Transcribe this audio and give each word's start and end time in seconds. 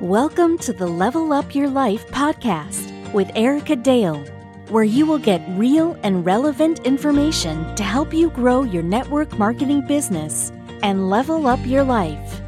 Welcome 0.00 0.56
to 0.58 0.72
the 0.72 0.86
Level 0.86 1.32
Up 1.32 1.56
Your 1.56 1.68
Life 1.68 2.06
podcast 2.06 3.12
with 3.12 3.28
Erica 3.34 3.74
Dale, 3.74 4.20
where 4.68 4.84
you 4.84 5.06
will 5.06 5.18
get 5.18 5.42
real 5.58 5.98
and 6.04 6.24
relevant 6.24 6.86
information 6.86 7.74
to 7.74 7.82
help 7.82 8.14
you 8.14 8.30
grow 8.30 8.62
your 8.62 8.84
network 8.84 9.36
marketing 9.40 9.84
business 9.88 10.52
and 10.84 11.10
level 11.10 11.48
up 11.48 11.66
your 11.66 11.82
life. 11.82 12.40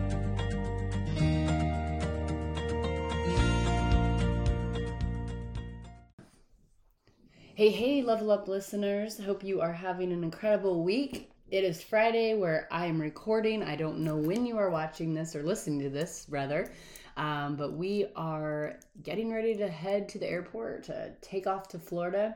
Hey, 7.56 7.70
hey, 7.70 8.00
level 8.02 8.30
up 8.30 8.46
listeners. 8.46 9.18
Hope 9.18 9.42
you 9.42 9.60
are 9.60 9.72
having 9.72 10.12
an 10.12 10.22
incredible 10.22 10.84
week. 10.84 11.33
It 11.54 11.62
is 11.62 11.80
Friday 11.80 12.34
where 12.34 12.66
I 12.72 12.86
am 12.86 13.00
recording. 13.00 13.62
I 13.62 13.76
don't 13.76 14.00
know 14.00 14.16
when 14.16 14.44
you 14.44 14.58
are 14.58 14.70
watching 14.70 15.14
this 15.14 15.36
or 15.36 15.44
listening 15.44 15.78
to 15.82 15.88
this, 15.88 16.26
rather. 16.28 16.72
Um, 17.16 17.54
but 17.54 17.74
we 17.74 18.06
are 18.16 18.80
getting 19.04 19.32
ready 19.32 19.54
to 19.58 19.68
head 19.68 20.08
to 20.08 20.18
the 20.18 20.28
airport 20.28 20.82
to 20.86 21.12
take 21.20 21.46
off 21.46 21.68
to 21.68 21.78
Florida. 21.78 22.34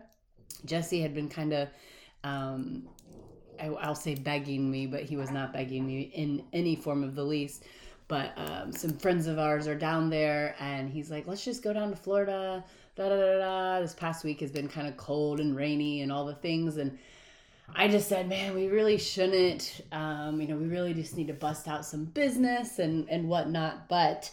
Jesse 0.66 1.02
had 1.02 1.14
been 1.14 1.28
kind 1.28 1.52
of, 1.52 1.68
um, 2.22 2.88
I, 3.60 3.70
will 3.70 3.96
say 3.96 4.14
begging 4.14 4.70
me, 4.70 4.86
but 4.86 5.02
he 5.02 5.16
was 5.16 5.32
not 5.32 5.52
begging 5.52 5.84
me 5.84 6.12
in 6.14 6.44
any 6.52 6.76
form 6.76 7.02
of 7.02 7.16
the 7.16 7.24
least. 7.24 7.64
But 8.06 8.34
um, 8.36 8.70
some 8.70 8.92
friends 8.98 9.26
of 9.26 9.40
ours 9.40 9.66
are 9.66 9.74
down 9.74 10.10
there, 10.10 10.54
and 10.60 10.88
he's 10.88 11.10
like, 11.10 11.26
let's 11.26 11.44
just 11.44 11.64
go 11.64 11.72
down 11.72 11.90
to 11.90 11.96
Florida. 11.96 12.64
Da, 12.94 13.08
da, 13.08 13.16
da, 13.16 13.38
da. 13.38 13.80
This 13.80 13.94
past 13.94 14.22
week 14.22 14.38
has 14.38 14.52
been 14.52 14.68
kind 14.68 14.86
of 14.86 14.96
cold 14.96 15.40
and 15.40 15.56
rainy 15.56 16.02
and 16.02 16.12
all 16.12 16.24
the 16.24 16.36
things. 16.36 16.76
And 16.76 16.96
I 17.74 17.88
just 17.88 18.08
said, 18.08 18.28
man, 18.28 18.54
we 18.54 18.68
really 18.68 18.98
shouldn't. 18.98 19.82
Um, 19.92 20.40
you 20.40 20.48
know, 20.48 20.56
we 20.56 20.66
really 20.66 20.94
just 20.94 21.16
need 21.16 21.28
to 21.28 21.34
bust 21.34 21.68
out 21.68 21.84
some 21.84 22.06
business 22.06 22.78
and, 22.78 23.08
and 23.08 23.28
whatnot. 23.28 23.88
But 23.88 24.30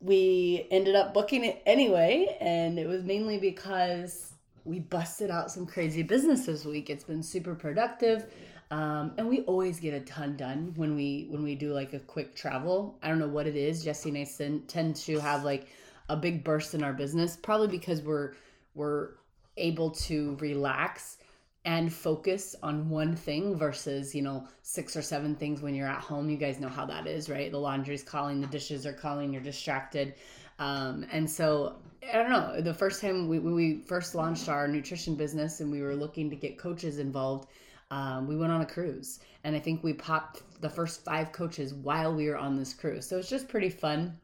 we 0.00 0.66
ended 0.70 0.94
up 0.94 1.14
booking 1.14 1.44
it 1.44 1.62
anyway, 1.66 2.36
and 2.40 2.78
it 2.78 2.86
was 2.86 3.04
mainly 3.04 3.38
because 3.38 4.32
we 4.64 4.80
busted 4.80 5.30
out 5.30 5.50
some 5.50 5.66
crazy 5.66 6.02
business 6.02 6.46
this 6.46 6.64
week. 6.64 6.90
It's 6.90 7.04
been 7.04 7.22
super 7.22 7.54
productive. 7.54 8.26
Um, 8.70 9.12
and 9.16 9.28
we 9.28 9.42
always 9.42 9.78
get 9.78 9.94
a 9.94 10.00
ton 10.00 10.36
done 10.36 10.72
when 10.74 10.96
we 10.96 11.28
when 11.30 11.44
we 11.44 11.54
do 11.54 11.72
like 11.72 11.92
a 11.92 12.00
quick 12.00 12.34
travel. 12.34 12.98
I 13.00 13.08
don't 13.08 13.20
know 13.20 13.28
what 13.28 13.46
it 13.46 13.54
is. 13.54 13.84
Jesse 13.84 14.08
and 14.08 14.18
I 14.18 14.60
tend 14.66 14.96
to 14.96 15.20
have 15.20 15.44
like 15.44 15.68
a 16.08 16.16
big 16.16 16.42
burst 16.42 16.74
in 16.74 16.82
our 16.82 16.92
business, 16.92 17.36
probably 17.36 17.68
because 17.68 18.02
we're 18.02 18.32
we're 18.74 19.10
able 19.56 19.90
to 19.90 20.36
relax 20.40 21.18
and 21.66 21.92
focus 21.92 22.54
on 22.62 22.88
one 22.88 23.16
thing 23.16 23.56
versus 23.56 24.14
you 24.14 24.22
know 24.22 24.46
six 24.62 24.96
or 24.96 25.02
seven 25.02 25.34
things 25.34 25.60
when 25.60 25.74
you're 25.74 25.88
at 25.88 26.00
home. 26.00 26.30
You 26.30 26.38
guys 26.38 26.60
know 26.60 26.68
how 26.68 26.86
that 26.86 27.06
is 27.06 27.28
right? 27.28 27.50
The 27.50 27.58
laundry's 27.58 28.02
calling 28.02 28.40
the 28.40 28.46
dishes 28.46 28.86
are 28.86 28.92
calling 28.92 29.32
you're 29.32 29.42
distracted. 29.42 30.14
Um, 30.58 31.04
and 31.12 31.28
so 31.28 31.76
i 32.10 32.16
don't 32.16 32.30
know 32.30 32.60
the 32.60 32.72
first 32.72 33.00
time 33.02 33.28
we, 33.28 33.38
when 33.38 33.54
we 33.54 33.82
first 33.82 34.14
launched 34.14 34.48
our 34.48 34.66
nutrition 34.68 35.16
business 35.16 35.60
and 35.60 35.70
we 35.70 35.82
were 35.82 35.94
looking 35.94 36.30
to 36.30 36.36
get 36.36 36.56
coaches 36.56 36.98
involved 36.98 37.48
um, 37.90 38.26
we 38.26 38.36
went 38.36 38.52
on 38.52 38.62
a 38.62 38.66
cruise. 38.66 39.20
And 39.44 39.54
i 39.54 39.58
think 39.58 39.82
we 39.82 39.92
popped 39.92 40.42
the 40.62 40.70
first 40.70 41.04
five 41.04 41.32
coaches 41.32 41.74
while 41.74 42.14
we 42.14 42.28
were 42.28 42.38
on 42.38 42.56
this 42.56 42.72
cruise. 42.72 43.06
So 43.06 43.18
it's 43.18 43.28
just 43.28 43.48
pretty 43.48 43.68
fun. 43.68 44.18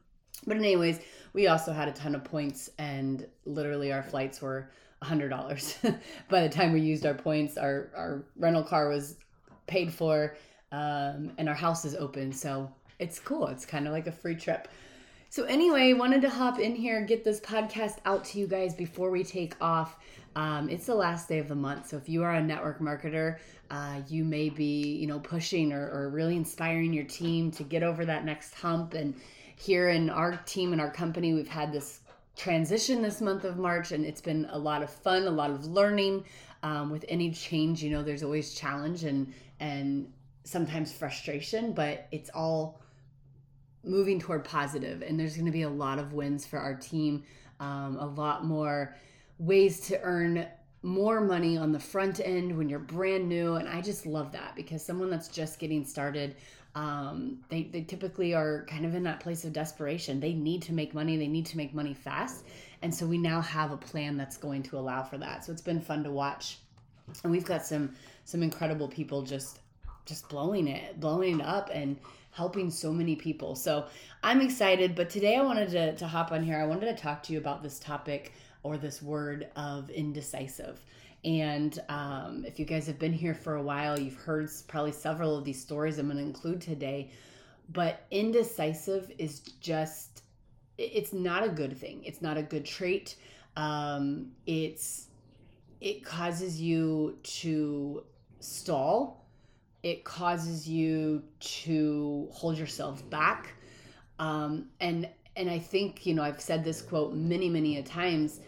But 0.47 0.57
anyways 0.57 1.01
we 1.33 1.47
also 1.47 1.71
had 1.71 1.87
a 1.87 1.91
ton 1.91 2.15
of 2.15 2.23
points 2.23 2.69
and 2.79 3.27
literally 3.45 3.91
our 3.91 4.03
flights 4.03 4.41
were 4.41 4.71
hundred 5.03 5.29
dollars. 5.29 5.77
By 6.29 6.41
the 6.41 6.49
time 6.49 6.73
we 6.73 6.81
used 6.81 7.05
our 7.05 7.13
points, 7.13 7.57
our 7.57 7.89
our 7.95 8.23
rental 8.37 8.63
car 8.63 8.89
was 8.89 9.17
paid 9.67 9.93
for, 9.93 10.35
um, 10.71 11.31
and 11.37 11.47
our 11.47 11.55
house 11.55 11.85
is 11.85 11.95
open. 11.95 12.31
So 12.31 12.71
it's 12.99 13.19
cool. 13.19 13.47
It's 13.47 13.65
kind 13.65 13.87
of 13.87 13.93
like 13.93 14.07
a 14.07 14.11
free 14.11 14.35
trip. 14.35 14.67
So 15.29 15.45
anyway, 15.45 15.93
wanted 15.93 16.21
to 16.21 16.29
hop 16.29 16.59
in 16.59 16.75
here, 16.75 17.01
get 17.01 17.23
this 17.23 17.39
podcast 17.39 17.97
out 18.05 18.23
to 18.25 18.39
you 18.39 18.45
guys 18.45 18.75
before 18.75 19.09
we 19.09 19.23
take 19.23 19.55
off. 19.59 19.97
Um, 20.35 20.69
it's 20.69 20.85
the 20.85 20.93
last 20.93 21.27
day 21.27 21.39
of 21.39 21.47
the 21.47 21.55
month, 21.55 21.89
so 21.89 21.97
if 21.97 22.07
you 22.07 22.21
are 22.23 22.33
a 22.33 22.41
network 22.41 22.79
marketer, 22.79 23.39
uh, 23.71 24.01
you 24.07 24.23
may 24.23 24.49
be, 24.49 24.95
you 24.95 25.07
know, 25.07 25.19
pushing 25.19 25.73
or, 25.73 25.89
or 25.89 26.09
really 26.09 26.35
inspiring 26.35 26.93
your 26.93 27.05
team 27.05 27.49
to 27.49 27.63
get 27.63 27.81
over 27.81 28.05
that 28.05 28.25
next 28.25 28.53
hump. 28.53 28.93
And 28.93 29.15
here 29.55 29.89
in 29.89 30.11
our 30.11 30.37
team 30.45 30.71
and 30.71 30.79
our 30.79 30.91
company, 30.91 31.33
we've 31.33 31.47
had 31.47 31.71
this 31.71 32.01
transition 32.35 33.01
this 33.01 33.21
month 33.21 33.43
of 33.43 33.57
March, 33.57 33.91
and 33.91 34.05
it's 34.05 34.21
been 34.21 34.47
a 34.49 34.57
lot 34.57 34.83
of 34.83 34.89
fun, 34.89 35.23
a 35.23 35.31
lot 35.31 35.51
of 35.51 35.65
learning. 35.65 36.25
Um, 36.63 36.89
with 36.89 37.03
any 37.09 37.31
change, 37.31 37.83
you 37.83 37.89
know, 37.89 38.03
there's 38.03 38.23
always 38.23 38.53
challenge 38.53 39.03
and 39.03 39.33
and 39.59 40.11
sometimes 40.43 40.91
frustration, 40.91 41.73
but 41.73 42.07
it's 42.11 42.29
all 42.33 42.81
moving 43.83 44.19
toward 44.19 44.45
positive. 44.45 45.01
And 45.01 45.19
there's 45.19 45.35
going 45.35 45.45
to 45.45 45.51
be 45.51 45.63
a 45.63 45.69
lot 45.69 45.99
of 45.99 46.13
wins 46.13 46.45
for 46.45 46.59
our 46.59 46.75
team, 46.75 47.23
um, 47.59 47.97
a 47.99 48.05
lot 48.05 48.45
more 48.45 48.95
ways 49.39 49.81
to 49.87 49.99
earn 50.01 50.47
more 50.81 51.21
money 51.21 51.57
on 51.57 51.71
the 51.71 51.79
front 51.79 52.19
end 52.19 52.57
when 52.57 52.69
you're 52.69 52.79
brand 52.79 53.27
new. 53.27 53.55
And 53.55 53.67
I 53.67 53.81
just 53.81 54.05
love 54.05 54.31
that 54.33 54.55
because 54.55 54.85
someone 54.85 55.09
that's 55.09 55.29
just 55.29 55.59
getting 55.59 55.85
started, 55.85 56.35
um, 56.75 57.39
they, 57.49 57.63
they 57.63 57.81
typically 57.81 58.33
are 58.33 58.65
kind 58.67 58.85
of 58.85 58.95
in 58.95 59.03
that 59.03 59.19
place 59.19 59.45
of 59.45 59.53
desperation. 59.53 60.19
They 60.19 60.33
need 60.33 60.63
to 60.63 60.73
make 60.73 60.93
money, 60.93 61.17
they 61.17 61.27
need 61.27 61.45
to 61.47 61.57
make 61.57 61.73
money 61.73 61.93
fast. 61.93 62.45
And 62.81 62.93
so 62.93 63.05
we 63.05 63.17
now 63.17 63.41
have 63.41 63.71
a 63.71 63.77
plan 63.77 64.17
that's 64.17 64.37
going 64.37 64.63
to 64.63 64.77
allow 64.77 65.03
for 65.03 65.17
that. 65.19 65.45
So 65.45 65.51
it's 65.51 65.61
been 65.61 65.81
fun 65.81 66.03
to 66.03 66.11
watch. 66.11 66.57
And 67.23 67.31
we've 67.31 67.45
got 67.45 67.65
some 67.65 67.95
some 68.25 68.41
incredible 68.41 68.87
people 68.87 69.21
just 69.21 69.59
just 70.05 70.27
blowing 70.29 70.67
it, 70.67 70.99
blowing 70.99 71.39
it 71.39 71.45
up 71.45 71.69
and 71.73 71.97
helping 72.31 72.69
so 72.69 72.91
many 72.91 73.15
people. 73.15 73.55
So 73.55 73.85
I'm 74.23 74.41
excited, 74.41 74.95
but 74.95 75.09
today 75.09 75.37
I 75.37 75.41
wanted 75.43 75.69
to, 75.71 75.95
to 75.95 76.07
hop 76.07 76.31
on 76.31 76.43
here. 76.43 76.59
I 76.59 76.65
wanted 76.65 76.87
to 76.87 77.01
talk 77.01 77.23
to 77.23 77.33
you 77.33 77.39
about 77.39 77.61
this 77.63 77.79
topic 77.79 78.33
or 78.63 78.77
this 78.77 79.01
word 79.01 79.47
of 79.55 79.89
indecisive. 79.89 80.79
And 81.25 81.79
um, 81.87 82.43
if 82.45 82.59
you 82.59 82.65
guys 82.65 82.85
have 82.87 82.99
been 82.99 83.13
here 83.13 83.33
for 83.33 83.55
a 83.55 83.63
while, 83.63 83.97
you've 83.97 84.15
heard 84.15 84.49
probably 84.67 84.91
several 84.91 85.37
of 85.37 85.45
these 85.45 85.61
stories 85.61 85.97
I'm 85.97 86.07
going 86.07 86.17
to 86.17 86.23
include 86.23 86.61
today. 86.61 87.11
But 87.71 88.05
indecisive 88.11 89.11
is 89.17 89.39
just, 89.61 90.23
it's 90.77 91.13
not 91.13 91.45
a 91.45 91.49
good 91.49 91.77
thing. 91.77 92.03
It's 92.03 92.21
not 92.21 92.35
a 92.37 92.43
good 92.43 92.65
trait. 92.65 93.15
Um, 93.55 94.31
it's, 94.45 95.07
it 95.79 96.03
causes 96.03 96.59
you 96.59 97.17
to 97.23 98.03
stall. 98.39 99.25
It 99.81 100.03
causes 100.03 100.67
you 100.67 101.23
to 101.39 102.27
hold 102.31 102.57
yourself 102.57 103.09
back. 103.09 103.55
Um, 104.19 104.67
and, 104.81 105.07
and 105.37 105.49
I 105.49 105.59
think, 105.59 106.05
you 106.05 106.13
know, 106.13 106.23
I've 106.23 106.41
said 106.41 106.65
this 106.65 106.81
quote 106.81 107.13
many, 107.13 107.47
many 107.49 107.77
a 107.77 107.83
times 107.83 108.41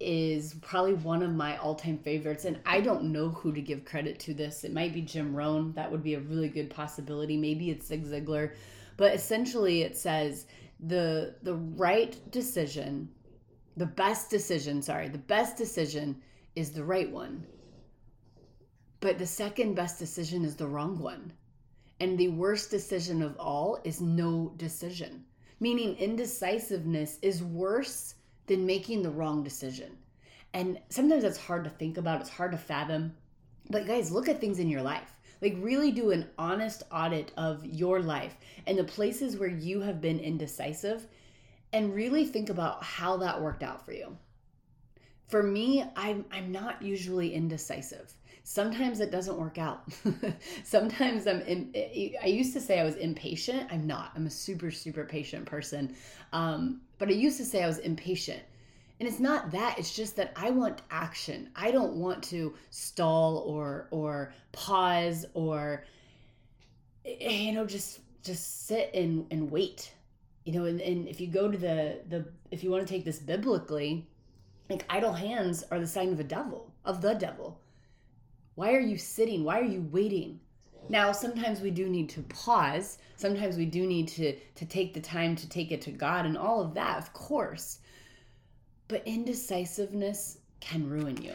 is 0.00 0.54
probably 0.62 0.94
one 0.94 1.22
of 1.22 1.30
my 1.30 1.58
all-time 1.58 1.98
favorites 1.98 2.46
and 2.46 2.58
i 2.64 2.80
don't 2.80 3.04
know 3.04 3.28
who 3.28 3.52
to 3.52 3.60
give 3.60 3.84
credit 3.84 4.18
to 4.18 4.32
this. 4.32 4.64
It 4.64 4.72
might 4.72 4.94
be 4.94 5.02
jim 5.02 5.34
rohn. 5.34 5.72
That 5.74 5.90
would 5.90 6.02
be 6.02 6.14
a 6.14 6.20
really 6.20 6.48
good 6.48 6.70
possibility. 6.70 7.36
Maybe 7.36 7.70
it's 7.70 7.86
zig 7.86 8.06
ziglar. 8.06 8.54
But 8.96 9.14
essentially 9.14 9.82
it 9.82 9.96
says 9.96 10.46
the 10.80 11.34
the 11.42 11.54
right 11.54 12.16
decision 12.30 13.10
the 13.76 13.86
best 13.86 14.30
decision 14.30 14.80
sorry 14.82 15.08
the 15.08 15.18
best 15.18 15.56
decision 15.56 16.20
is 16.56 16.70
the 16.70 16.84
right 16.84 17.10
one 17.10 17.46
but 19.00 19.18
the 19.18 19.26
second 19.26 19.74
best 19.74 19.98
decision 19.98 20.44
is 20.44 20.56
the 20.56 20.66
wrong 20.66 20.98
one. 20.98 21.32
And 22.00 22.16
the 22.18 22.28
worst 22.28 22.70
decision 22.70 23.22
of 23.22 23.36
all 23.38 23.78
is 23.84 24.00
no 24.00 24.54
decision 24.56 25.24
meaning 25.60 25.94
indecisiveness 25.96 27.18
is 27.20 27.42
worse 27.42 28.14
than 28.50 28.66
making 28.66 29.00
the 29.00 29.10
wrong 29.10 29.44
decision. 29.44 29.96
And 30.52 30.80
sometimes 30.88 31.22
that's 31.22 31.38
hard 31.38 31.62
to 31.62 31.70
think 31.70 31.98
about, 31.98 32.20
it's 32.20 32.28
hard 32.28 32.50
to 32.50 32.58
fathom. 32.58 33.14
But 33.70 33.86
guys, 33.86 34.10
look 34.10 34.28
at 34.28 34.40
things 34.40 34.58
in 34.58 34.68
your 34.68 34.82
life. 34.82 35.14
Like, 35.40 35.54
really 35.60 35.92
do 35.92 36.10
an 36.10 36.28
honest 36.36 36.82
audit 36.90 37.30
of 37.36 37.64
your 37.64 38.00
life 38.00 38.36
and 38.66 38.76
the 38.76 38.82
places 38.82 39.36
where 39.36 39.48
you 39.48 39.80
have 39.82 40.00
been 40.00 40.18
indecisive 40.18 41.06
and 41.72 41.94
really 41.94 42.26
think 42.26 42.50
about 42.50 42.82
how 42.82 43.16
that 43.18 43.40
worked 43.40 43.62
out 43.62 43.86
for 43.86 43.92
you. 43.92 44.18
For 45.28 45.44
me, 45.44 45.84
I'm, 45.94 46.24
I'm 46.32 46.50
not 46.50 46.82
usually 46.82 47.32
indecisive. 47.32 48.12
Sometimes 48.42 48.98
it 48.98 49.12
doesn't 49.12 49.38
work 49.38 49.58
out. 49.58 49.84
Sometimes 50.64 51.28
I'm, 51.28 51.40
in, 51.42 51.72
I 52.20 52.26
used 52.26 52.52
to 52.54 52.60
say 52.60 52.80
I 52.80 52.84
was 52.84 52.96
impatient. 52.96 53.72
I'm 53.72 53.86
not. 53.86 54.10
I'm 54.16 54.26
a 54.26 54.30
super, 54.30 54.72
super 54.72 55.04
patient 55.04 55.46
person. 55.46 55.94
Um, 56.32 56.80
but 57.00 57.08
I 57.08 57.12
used 57.12 57.38
to 57.38 57.44
say 57.46 57.64
I 57.64 57.66
was 57.66 57.78
impatient. 57.78 58.42
And 59.00 59.08
it's 59.08 59.18
not 59.18 59.50
that, 59.52 59.78
it's 59.78 59.96
just 59.96 60.16
that 60.16 60.34
I 60.36 60.50
want 60.50 60.82
action. 60.90 61.48
I 61.56 61.70
don't 61.70 61.94
want 61.94 62.22
to 62.24 62.54
stall 62.68 63.38
or 63.38 63.88
or 63.90 64.34
pause 64.52 65.24
or 65.32 65.86
you 67.04 67.52
know 67.52 67.64
just 67.64 68.00
just 68.22 68.66
sit 68.66 68.90
and 68.94 69.26
and 69.30 69.50
wait. 69.50 69.94
You 70.44 70.52
know, 70.52 70.66
and, 70.66 70.80
and 70.82 71.08
if 71.08 71.18
you 71.18 71.28
go 71.28 71.50
to 71.50 71.56
the 71.56 72.02
the 72.10 72.26
if 72.50 72.62
you 72.62 72.70
want 72.70 72.86
to 72.86 72.92
take 72.92 73.06
this 73.06 73.18
biblically, 73.18 74.06
like 74.68 74.84
idle 74.90 75.14
hands 75.14 75.64
are 75.70 75.80
the 75.80 75.86
sign 75.86 76.12
of 76.12 76.20
a 76.20 76.24
devil, 76.24 76.70
of 76.84 77.00
the 77.00 77.14
devil. 77.14 77.58
Why 78.56 78.74
are 78.74 78.80
you 78.80 78.98
sitting? 78.98 79.44
Why 79.44 79.60
are 79.60 79.64
you 79.64 79.88
waiting? 79.90 80.40
Now, 80.88 81.12
sometimes 81.12 81.60
we 81.60 81.70
do 81.70 81.88
need 81.88 82.08
to 82.10 82.22
pause. 82.22 82.98
Sometimes 83.16 83.56
we 83.56 83.66
do 83.66 83.86
need 83.86 84.08
to 84.08 84.36
to 84.56 84.64
take 84.66 84.94
the 84.94 85.00
time 85.00 85.36
to 85.36 85.48
take 85.48 85.72
it 85.72 85.82
to 85.82 85.90
God 85.90 86.26
and 86.26 86.36
all 86.36 86.60
of 86.60 86.74
that, 86.74 86.98
of 86.98 87.12
course. 87.12 87.78
But 88.88 89.02
indecisiveness 89.06 90.38
can 90.60 90.88
ruin 90.88 91.20
you. 91.22 91.34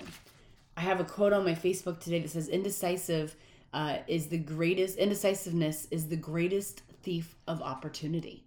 I 0.78 0.82
have 0.82 1.00
a 1.00 1.06
quote 1.06 1.32
on 1.32 1.46
my 1.46 1.54
Facebook 1.54 2.00
today 2.00 2.20
that 2.20 2.30
says 2.30 2.50
indecisive 2.50 3.36
uh, 3.74 3.98
is 4.08 4.28
the 4.28 4.38
greatest 4.38 4.98
indecisiveness 4.98 5.88
is 5.92 6.08
the 6.08 6.18
greatest 6.18 6.82
thief 7.04 7.36
of 7.48 7.62
opportunity. 7.62 8.46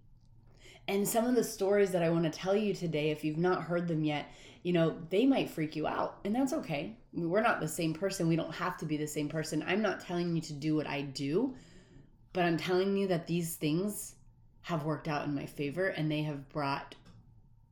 And 0.88 1.06
some 1.06 1.26
of 1.26 1.34
the 1.34 1.44
stories 1.44 1.90
that 1.90 2.02
I 2.02 2.08
want 2.08 2.24
to 2.24 2.30
tell 2.30 2.56
you 2.56 2.74
today, 2.74 3.10
if 3.10 3.22
you've 3.22 3.36
not 3.36 3.62
heard 3.62 3.88
them 3.88 4.04
yet, 4.04 4.30
you 4.62 4.72
know, 4.72 4.96
they 5.10 5.24
might 5.24 5.50
freak 5.50 5.76
you 5.76 5.86
out, 5.86 6.18
and 6.24 6.34
that's 6.34 6.52
okay. 6.52 6.96
We're 7.12 7.42
not 7.42 7.60
the 7.60 7.68
same 7.68 7.94
person. 7.94 8.28
We 8.28 8.36
don't 8.36 8.54
have 8.54 8.76
to 8.78 8.86
be 8.86 8.96
the 8.96 9.06
same 9.06 9.28
person. 9.28 9.64
I'm 9.66 9.82
not 9.82 10.00
telling 10.00 10.34
you 10.34 10.42
to 10.42 10.52
do 10.52 10.76
what 10.76 10.86
I 10.86 11.02
do, 11.02 11.54
but 12.32 12.44
I'm 12.44 12.56
telling 12.56 12.96
you 12.96 13.08
that 13.08 13.26
these 13.26 13.56
things 13.56 14.14
have 14.62 14.84
worked 14.84 15.08
out 15.08 15.26
in 15.26 15.34
my 15.34 15.46
favor 15.46 15.88
and 15.88 16.10
they 16.10 16.22
have 16.22 16.48
brought 16.50 16.94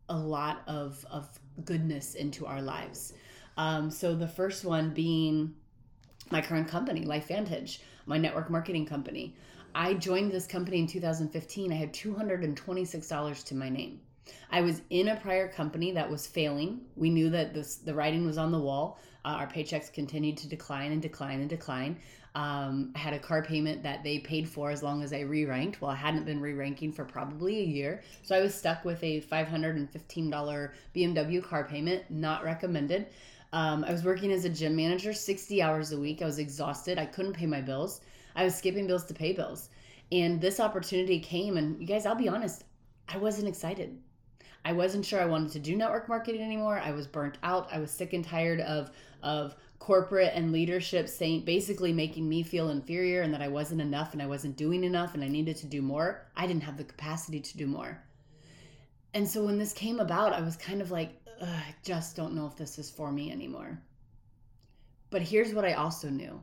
a 0.09 0.17
lot 0.17 0.63
of, 0.67 1.05
of 1.11 1.29
goodness 1.65 2.15
into 2.15 2.47
our 2.47 2.63
lives. 2.63 3.13
Um, 3.57 3.91
so 3.91 4.15
the 4.15 4.29
first 4.29 4.65
one 4.65 4.95
being 4.95 5.55
my 6.31 6.41
current 6.41 6.69
company, 6.69 7.05
LifeVantage, 7.05 7.79
my 8.07 8.19
network 8.19 8.51
marketing 8.51 8.87
company. 8.87 9.35
I 9.75 9.95
joined 9.95 10.33
this 10.33 10.47
company 10.47 10.79
in 10.79 10.87
2015. 10.87 11.73
I 11.73 11.77
had 11.77 11.93
$226 11.93 13.45
to 13.45 13.55
my 13.55 13.69
name. 13.69 14.01
I 14.51 14.61
was 14.61 14.83
in 14.91 15.09
a 15.09 15.17
prior 15.17 15.49
company 15.49 15.93
that 15.93 16.11
was 16.11 16.27
failing. 16.27 16.81
We 16.97 17.11
knew 17.11 17.31
that 17.31 17.55
this, 17.55 17.77
the 17.77 17.95
writing 17.95 18.27
was 18.27 18.39
on 18.39 18.53
the 18.53 18.59
wall. 18.59 18.99
Uh, 19.25 19.37
our 19.41 19.47
paychecks 19.47 19.93
continued 19.93 20.37
to 20.39 20.49
decline 20.49 20.93
and 20.93 21.03
decline 21.03 21.41
and 21.41 21.51
decline. 21.51 21.99
Um, 22.37 22.93
I 22.95 22.99
had 22.99 23.15
a 23.15 23.19
car 23.19 23.43
payment 23.43 23.83
that 23.83 24.05
they 24.05 24.19
paid 24.19 24.49
for 24.49 24.71
as 24.71 24.83
long 24.83 25.03
as 25.03 25.13
I 25.13 25.21
re 25.21 25.47
ranked. 25.47 25.81
Well, 25.81 25.91
I 25.91 25.97
hadn't 25.97 26.27
been 26.27 26.41
re 26.41 26.53
ranking 26.53 26.93
for 26.93 27.05
probably 27.05 27.61
a 27.61 27.65
year. 27.65 28.03
So 28.23 28.37
I 28.37 28.41
was 28.41 28.55
stuck 28.55 28.85
with 28.85 29.03
a 29.03 29.23
$515 29.23 30.71
BMW 30.95 31.43
car 31.43 31.65
payment, 31.65 32.05
not 32.11 32.45
recommended. 32.45 33.07
Um, 33.53 33.85
I 33.85 33.93
was 33.93 34.05
working 34.05 34.33
as 34.33 34.45
a 34.45 34.51
gym 34.51 34.77
manager 34.77 35.15
60 35.15 35.63
hours 35.63 35.93
a 35.93 35.99
week. 35.99 36.21
I 36.21 36.27
was 36.27 36.39
exhausted. 36.39 36.99
I 36.99 37.07
couldn't 37.07 37.33
pay 37.33 37.47
my 37.47 37.63
bills. 37.63 38.03
I 38.35 38.45
was 38.45 38.55
skipping 38.55 38.87
bills 38.87 39.05
to 39.07 39.15
pay 39.15 39.33
bills. 39.33 39.71
And 40.13 40.41
this 40.41 40.61
opportunity 40.61 41.19
came, 41.19 41.57
and 41.57 41.81
you 41.81 41.87
guys, 41.87 42.07
I'll 42.07 42.15
be 42.15 42.29
honest, 42.29 42.65
I 43.09 43.17
wasn't 43.17 43.49
excited. 43.49 43.99
I 44.67 44.73
wasn't 44.73 45.07
sure 45.07 45.21
I 45.21 45.27
wanted 45.27 45.53
to 45.53 45.61
do 45.61 45.77
network 45.77 46.09
marketing 46.09 46.43
anymore. 46.43 46.81
I 46.81 46.91
was 46.91 47.07
burnt 47.07 47.39
out. 47.45 47.69
I 47.71 47.79
was 47.79 47.93
sick 47.93 48.13
and 48.15 48.25
tired 48.25 48.61
of 48.61 48.91
of 49.23 49.55
corporate 49.79 50.33
and 50.35 50.51
leadership 50.51 51.09
saying 51.09 51.45
basically 51.45 51.93
making 51.93 52.29
me 52.29 52.43
feel 52.43 52.71
inferior 52.71 53.23
and 53.23 53.33
that 53.33 53.43
I 53.43 53.47
wasn't 53.47 53.81
enough 53.81 54.13
and 54.13 54.21
I 54.21 54.27
wasn't 54.27 54.57
doing 54.57 54.83
enough 54.83 55.15
and 55.15 55.23
I 55.23 55.29
needed 55.29 55.57
to 55.59 55.67
do 55.67 55.83
more. 55.83 56.27
I 56.37 56.49
didn't 56.49 56.65
have 56.65 56.77
the 56.77 56.83
capacity 56.83 57.39
to 57.39 57.57
do 57.57 57.69
more. 57.69 58.03
And 59.15 59.29
so 59.29 59.45
when 59.45 59.57
this 59.57 59.73
came 59.73 60.01
about, 60.01 60.33
I 60.33 60.41
was 60.41 60.57
kind 60.57 60.83
of 60.83 60.91
like, 60.91 61.15
I 61.41 61.73
just 61.85 62.17
don't 62.17 62.35
know 62.35 62.49
if 62.49 62.57
this 62.57 62.77
is 62.77 62.91
for 62.91 63.13
me 63.13 63.31
anymore. 63.31 63.81
But 65.11 65.23
here's 65.23 65.55
what 65.55 65.65
I 65.65 65.75
also 65.75 66.11
knew 66.11 66.41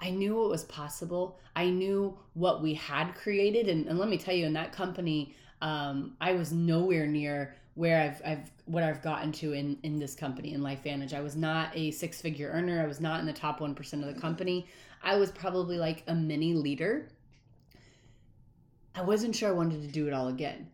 I 0.00 0.10
knew 0.10 0.36
what 0.36 0.50
was 0.50 0.64
possible. 0.64 1.40
I 1.56 1.68
knew 1.70 2.16
what 2.34 2.62
we 2.62 2.74
had 2.74 3.16
created. 3.16 3.68
And, 3.68 3.88
and 3.88 3.98
let 3.98 4.08
me 4.08 4.18
tell 4.18 4.34
you, 4.34 4.46
in 4.46 4.52
that 4.52 4.72
company, 4.72 5.34
um, 5.60 6.16
I 6.20 6.32
was 6.32 6.52
nowhere 6.52 7.06
near 7.06 7.54
where 7.74 8.00
I've, 8.00 8.22
I've 8.24 8.50
what 8.64 8.82
I've 8.82 9.02
gotten 9.02 9.32
to 9.32 9.52
in, 9.52 9.78
in 9.82 9.98
this 9.98 10.14
company 10.14 10.52
in 10.52 10.60
LifeVantage. 10.60 11.12
I 11.12 11.20
was 11.20 11.36
not 11.36 11.70
a 11.74 11.90
six 11.92 12.20
figure 12.20 12.50
earner. 12.50 12.82
I 12.82 12.86
was 12.86 13.00
not 13.00 13.20
in 13.20 13.26
the 13.26 13.32
top 13.32 13.60
1% 13.60 13.92
of 14.06 14.14
the 14.14 14.20
company. 14.20 14.66
I 15.02 15.16
was 15.16 15.30
probably 15.30 15.78
like 15.78 16.02
a 16.08 16.14
mini 16.14 16.54
leader. 16.54 17.08
I 18.94 19.02
wasn't 19.02 19.36
sure 19.36 19.50
I 19.50 19.52
wanted 19.52 19.82
to 19.82 19.88
do 19.88 20.06
it 20.06 20.12
all 20.12 20.28
again. 20.28 20.68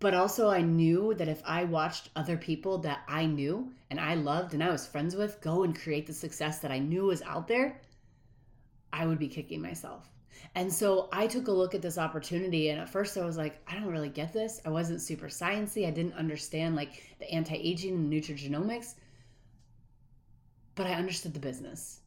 But 0.00 0.14
also, 0.14 0.48
I 0.48 0.62
knew 0.62 1.14
that 1.14 1.28
if 1.28 1.42
I 1.44 1.64
watched 1.64 2.08
other 2.16 2.36
people 2.36 2.78
that 2.78 3.00
I 3.06 3.26
knew 3.26 3.72
and 3.90 4.00
I 4.00 4.14
loved 4.14 4.54
and 4.54 4.64
I 4.64 4.70
was 4.70 4.86
friends 4.86 5.14
with 5.14 5.40
go 5.40 5.62
and 5.62 5.78
create 5.78 6.06
the 6.06 6.14
success 6.14 6.58
that 6.60 6.72
I 6.72 6.78
knew 6.78 7.04
was 7.04 7.22
out 7.22 7.48
there, 7.48 7.80
I 8.92 9.06
would 9.06 9.18
be 9.18 9.28
kicking 9.28 9.60
myself. 9.60 10.08
And 10.54 10.72
so 10.72 11.08
I 11.12 11.26
took 11.26 11.48
a 11.48 11.52
look 11.52 11.74
at 11.74 11.82
this 11.82 11.98
opportunity 11.98 12.70
and 12.70 12.80
at 12.80 12.88
first 12.88 13.16
I 13.16 13.24
was 13.24 13.36
like, 13.36 13.60
I 13.68 13.74
don't 13.74 13.90
really 13.90 14.08
get 14.08 14.32
this. 14.32 14.60
I 14.64 14.70
wasn't 14.70 15.00
super 15.00 15.28
sciencey. 15.28 15.86
I 15.86 15.90
didn't 15.90 16.14
understand 16.14 16.74
like 16.74 17.14
the 17.18 17.30
anti-aging 17.30 17.94
and 17.94 18.12
nutrigenomics. 18.12 18.94
But 20.74 20.86
I 20.86 20.94
understood 20.94 21.34
the 21.34 21.40
business. 21.40 22.00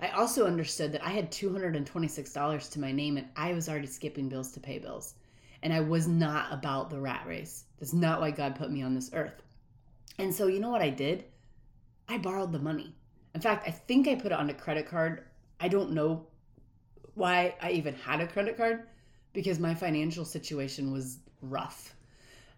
I 0.00 0.08
also 0.08 0.46
understood 0.46 0.92
that 0.92 1.04
I 1.04 1.10
had 1.10 1.30
$226 1.30 2.70
to 2.70 2.80
my 2.80 2.92
name 2.92 3.16
and 3.16 3.28
I 3.36 3.52
was 3.52 3.68
already 3.68 3.86
skipping 3.86 4.28
bills 4.28 4.52
to 4.52 4.60
pay 4.60 4.78
bills. 4.78 5.14
And 5.62 5.72
I 5.72 5.80
was 5.80 6.08
not 6.08 6.52
about 6.52 6.90
the 6.90 7.00
rat 7.00 7.24
race. 7.26 7.64
That's 7.78 7.92
not 7.92 8.20
why 8.20 8.32
God 8.32 8.56
put 8.56 8.70
me 8.70 8.82
on 8.82 8.94
this 8.94 9.10
earth. 9.12 9.42
And 10.18 10.34
so 10.34 10.46
you 10.46 10.60
know 10.60 10.70
what 10.70 10.82
I 10.82 10.90
did? 10.90 11.24
I 12.08 12.18
borrowed 12.18 12.52
the 12.52 12.58
money. 12.58 12.94
In 13.34 13.40
fact, 13.40 13.66
I 13.66 13.70
think 13.70 14.06
I 14.06 14.14
put 14.14 14.32
it 14.32 14.38
on 14.38 14.50
a 14.50 14.54
credit 14.54 14.86
card. 14.86 15.24
I 15.60 15.68
don't 15.68 15.92
know 15.92 16.26
why 17.14 17.54
I 17.60 17.72
even 17.72 17.94
had 17.94 18.20
a 18.20 18.26
credit 18.26 18.56
card 18.56 18.84
because 19.32 19.58
my 19.58 19.74
financial 19.74 20.24
situation 20.24 20.92
was 20.92 21.18
rough. 21.40 21.94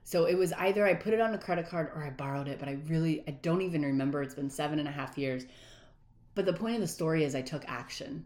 So 0.02 0.26
it 0.26 0.36
was 0.36 0.52
either 0.54 0.86
I 0.86 0.94
put 0.94 1.14
it 1.14 1.20
on 1.20 1.34
a 1.34 1.38
credit 1.38 1.68
card 1.68 1.90
or 1.94 2.04
I 2.04 2.10
borrowed 2.10 2.48
it, 2.48 2.58
but 2.58 2.68
I 2.68 2.78
really 2.88 3.24
I 3.26 3.32
don't 3.32 3.62
even 3.62 3.82
remember. 3.82 4.22
It's 4.22 4.34
been 4.34 4.50
seven 4.50 4.78
and 4.78 4.88
a 4.88 4.92
half 4.92 5.16
years. 5.16 5.46
But 6.34 6.44
the 6.44 6.52
point 6.52 6.74
of 6.74 6.80
the 6.80 6.88
story 6.88 7.24
is 7.24 7.34
I 7.34 7.42
took 7.42 7.64
action. 7.66 8.24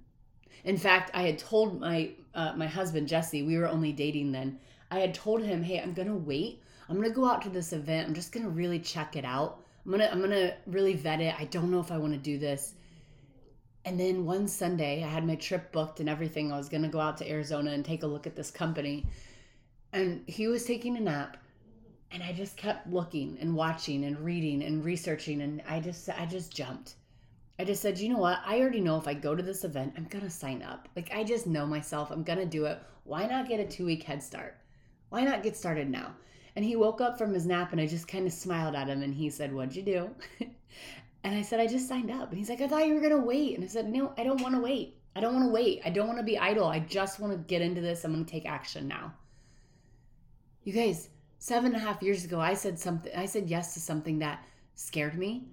In 0.64 0.76
fact, 0.76 1.10
I 1.14 1.22
had 1.22 1.38
told 1.38 1.80
my 1.80 2.10
uh, 2.34 2.52
my 2.56 2.66
husband 2.66 3.06
Jesse, 3.06 3.42
we 3.42 3.56
were 3.56 3.68
only 3.68 3.92
dating 3.92 4.32
then. 4.32 4.58
I 4.90 4.98
had 4.98 5.14
told 5.14 5.42
him, 5.42 5.62
"Hey, 5.62 5.80
I'm 5.80 5.92
gonna 5.92 6.16
wait. 6.16 6.62
I'm 6.88 6.96
gonna 6.96 7.10
go 7.10 7.28
out 7.28 7.42
to 7.42 7.50
this 7.50 7.72
event. 7.72 8.08
I'm 8.08 8.14
just 8.14 8.32
gonna 8.32 8.48
really 8.48 8.80
check 8.80 9.14
it 9.14 9.24
out. 9.24 9.62
I'm 9.84 9.92
gonna 9.92 10.08
I'm 10.10 10.20
gonna 10.20 10.54
really 10.66 10.94
vet 10.94 11.20
it. 11.20 11.34
I 11.38 11.44
don't 11.44 11.70
know 11.70 11.80
if 11.80 11.92
I 11.92 11.98
want 11.98 12.12
to 12.14 12.18
do 12.18 12.38
this." 12.38 12.74
And 13.88 13.98
then 13.98 14.26
one 14.26 14.48
Sunday, 14.48 15.02
I 15.02 15.08
had 15.08 15.26
my 15.26 15.36
trip 15.36 15.72
booked 15.72 15.98
and 15.98 16.10
everything. 16.10 16.52
I 16.52 16.58
was 16.58 16.68
going 16.68 16.82
to 16.82 16.88
go 16.88 17.00
out 17.00 17.16
to 17.16 17.30
Arizona 17.30 17.70
and 17.70 17.82
take 17.82 18.02
a 18.02 18.06
look 18.06 18.26
at 18.26 18.36
this 18.36 18.50
company. 18.50 19.06
And 19.94 20.24
he 20.26 20.46
was 20.46 20.66
taking 20.66 20.98
a 20.98 21.00
nap. 21.00 21.38
And 22.10 22.22
I 22.22 22.34
just 22.34 22.58
kept 22.58 22.92
looking 22.92 23.38
and 23.40 23.56
watching 23.56 24.04
and 24.04 24.20
reading 24.20 24.62
and 24.62 24.84
researching. 24.84 25.40
And 25.40 25.62
I 25.66 25.80
just, 25.80 26.06
I 26.10 26.26
just 26.26 26.54
jumped. 26.54 26.96
I 27.58 27.64
just 27.64 27.80
said, 27.80 27.98
you 27.98 28.10
know 28.10 28.18
what? 28.18 28.40
I 28.44 28.60
already 28.60 28.80
know 28.82 28.98
if 28.98 29.08
I 29.08 29.14
go 29.14 29.34
to 29.34 29.42
this 29.42 29.64
event, 29.64 29.94
I'm 29.96 30.04
going 30.04 30.22
to 30.22 30.28
sign 30.28 30.62
up. 30.62 30.90
Like, 30.94 31.10
I 31.14 31.24
just 31.24 31.46
know 31.46 31.64
myself. 31.64 32.10
I'm 32.10 32.24
going 32.24 32.40
to 32.40 32.44
do 32.44 32.66
it. 32.66 32.78
Why 33.04 33.24
not 33.24 33.48
get 33.48 33.58
a 33.58 33.64
two 33.64 33.86
week 33.86 34.02
head 34.02 34.22
start? 34.22 34.58
Why 35.08 35.24
not 35.24 35.42
get 35.42 35.56
started 35.56 35.88
now? 35.88 36.14
And 36.56 36.64
he 36.64 36.76
woke 36.76 37.00
up 37.00 37.16
from 37.16 37.32
his 37.32 37.46
nap 37.46 37.72
and 37.72 37.80
I 37.80 37.86
just 37.86 38.06
kind 38.06 38.26
of 38.26 38.34
smiled 38.34 38.74
at 38.74 38.88
him 38.88 39.02
and 39.02 39.14
he 39.14 39.30
said, 39.30 39.54
What'd 39.54 39.74
you 39.74 39.82
do? 39.82 40.10
And 41.28 41.36
I 41.36 41.42
said, 41.42 41.60
I 41.60 41.66
just 41.66 41.86
signed 41.86 42.10
up. 42.10 42.30
And 42.30 42.38
he's 42.38 42.48
like, 42.48 42.62
I 42.62 42.66
thought 42.66 42.86
you 42.86 42.94
were 42.94 43.00
going 43.00 43.12
to 43.12 43.18
wait. 43.18 43.54
And 43.54 43.62
I 43.62 43.68
said, 43.68 43.92
No, 43.92 44.14
I 44.16 44.24
don't 44.24 44.40
want 44.40 44.54
to 44.54 44.62
wait. 44.62 44.96
I 45.14 45.20
don't 45.20 45.34
want 45.34 45.44
to 45.44 45.52
wait. 45.52 45.82
I 45.84 45.90
don't 45.90 46.06
want 46.06 46.18
to 46.18 46.24
be 46.24 46.38
idle. 46.38 46.66
I 46.66 46.78
just 46.78 47.20
want 47.20 47.34
to 47.34 47.38
get 47.38 47.60
into 47.60 47.82
this. 47.82 48.02
I'm 48.02 48.14
going 48.14 48.24
to 48.24 48.30
take 48.30 48.46
action 48.46 48.88
now. 48.88 49.12
You 50.62 50.72
guys, 50.72 51.10
seven 51.38 51.74
and 51.74 51.76
a 51.76 51.86
half 51.86 52.02
years 52.02 52.24
ago, 52.24 52.40
I 52.40 52.54
said 52.54 52.78
something, 52.78 53.12
I 53.14 53.26
said 53.26 53.50
yes 53.50 53.74
to 53.74 53.80
something 53.80 54.20
that 54.20 54.42
scared 54.74 55.18
me, 55.18 55.48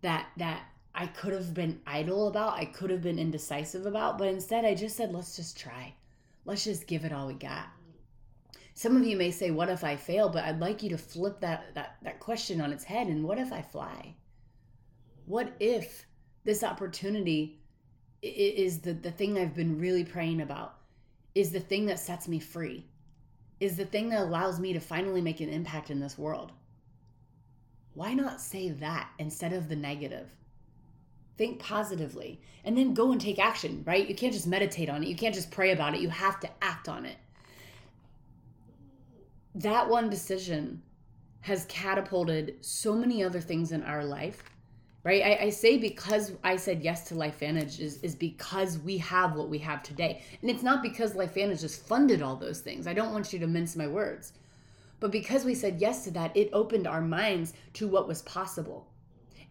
that, 0.00 0.26
that, 0.38 0.62
I 0.96 1.06
could 1.06 1.32
have 1.32 1.54
been 1.54 1.80
idle 1.86 2.26
about, 2.26 2.54
I 2.54 2.64
could 2.64 2.90
have 2.90 3.02
been 3.02 3.20
indecisive 3.20 3.86
about, 3.86 4.18
but 4.18 4.26
instead 4.26 4.64
I 4.64 4.74
just 4.74 4.96
said, 4.96 5.12
let's 5.12 5.36
just 5.36 5.56
try. 5.56 5.94
Let's 6.44 6.64
just 6.64 6.88
give 6.88 7.04
it 7.04 7.12
all 7.12 7.28
we 7.28 7.34
got. 7.34 7.68
Some 8.74 8.96
of 8.96 9.04
you 9.04 9.16
may 9.16 9.30
say, 9.30 9.52
what 9.52 9.68
if 9.68 9.84
I 9.84 9.94
fail? 9.94 10.28
But 10.28 10.44
I'd 10.44 10.58
like 10.58 10.82
you 10.82 10.90
to 10.90 10.98
flip 10.98 11.38
that, 11.40 11.72
that, 11.76 11.98
that 12.02 12.18
question 12.18 12.60
on 12.60 12.72
its 12.72 12.82
head 12.82 13.06
and 13.06 13.22
what 13.22 13.38
if 13.38 13.52
I 13.52 13.62
fly? 13.62 14.16
What 15.30 15.52
if 15.60 16.06
this 16.44 16.64
opportunity 16.64 17.60
is 18.20 18.80
the, 18.80 18.92
the 18.92 19.12
thing 19.12 19.38
I've 19.38 19.54
been 19.54 19.78
really 19.78 20.04
praying 20.04 20.40
about, 20.40 20.74
is 21.36 21.52
the 21.52 21.60
thing 21.60 21.86
that 21.86 22.00
sets 22.00 22.26
me 22.26 22.40
free, 22.40 22.84
is 23.60 23.76
the 23.76 23.84
thing 23.84 24.08
that 24.08 24.22
allows 24.22 24.58
me 24.58 24.72
to 24.72 24.80
finally 24.80 25.20
make 25.20 25.40
an 25.40 25.48
impact 25.48 25.88
in 25.88 26.00
this 26.00 26.18
world? 26.18 26.50
Why 27.94 28.12
not 28.12 28.40
say 28.40 28.70
that 28.70 29.08
instead 29.20 29.52
of 29.52 29.68
the 29.68 29.76
negative? 29.76 30.28
Think 31.36 31.60
positively 31.60 32.40
and 32.64 32.76
then 32.76 32.92
go 32.92 33.12
and 33.12 33.20
take 33.20 33.38
action, 33.38 33.84
right? 33.86 34.08
You 34.08 34.16
can't 34.16 34.34
just 34.34 34.48
meditate 34.48 34.90
on 34.90 35.04
it. 35.04 35.08
You 35.08 35.14
can't 35.14 35.34
just 35.34 35.52
pray 35.52 35.70
about 35.70 35.94
it. 35.94 36.00
You 36.00 36.10
have 36.10 36.40
to 36.40 36.50
act 36.60 36.88
on 36.88 37.06
it. 37.06 37.16
That 39.54 39.88
one 39.88 40.10
decision 40.10 40.82
has 41.42 41.66
catapulted 41.66 42.56
so 42.60 42.94
many 42.94 43.22
other 43.22 43.40
things 43.40 43.70
in 43.70 43.84
our 43.84 44.04
life 44.04 44.42
right? 45.02 45.22
I, 45.22 45.44
I, 45.46 45.50
say 45.50 45.78
because 45.78 46.32
i 46.44 46.56
said 46.56 46.82
yes 46.82 47.08
to 47.08 47.14
LifeVantage 47.14 47.80
is, 47.80 48.02
is 48.02 48.14
because 48.14 48.78
we 48.78 48.98
have 48.98 49.34
what 49.34 49.48
we 49.48 49.58
have 49.58 49.82
today. 49.82 50.22
And 50.42 50.50
it's 50.50 50.62
not 50.62 50.82
because 50.82 51.14
LifeVantage 51.14 51.60
just 51.60 51.86
funded 51.86 52.22
all 52.22 52.36
those 52.36 52.60
things. 52.60 52.86
I 52.86 52.94
don't 52.94 53.12
want 53.12 53.32
you 53.32 53.38
to 53.38 53.46
mince 53.46 53.76
my 53.76 53.86
words. 53.86 54.32
But 55.00 55.10
because 55.10 55.44
we 55.44 55.54
said 55.54 55.80
yes 55.80 56.04
to 56.04 56.10
that 56.12 56.36
it 56.36 56.50
opened 56.52 56.86
our 56.86 57.00
minds 57.00 57.54
to 57.74 57.88
what 57.88 58.06
was 58.06 58.22
possible. 58.22 58.86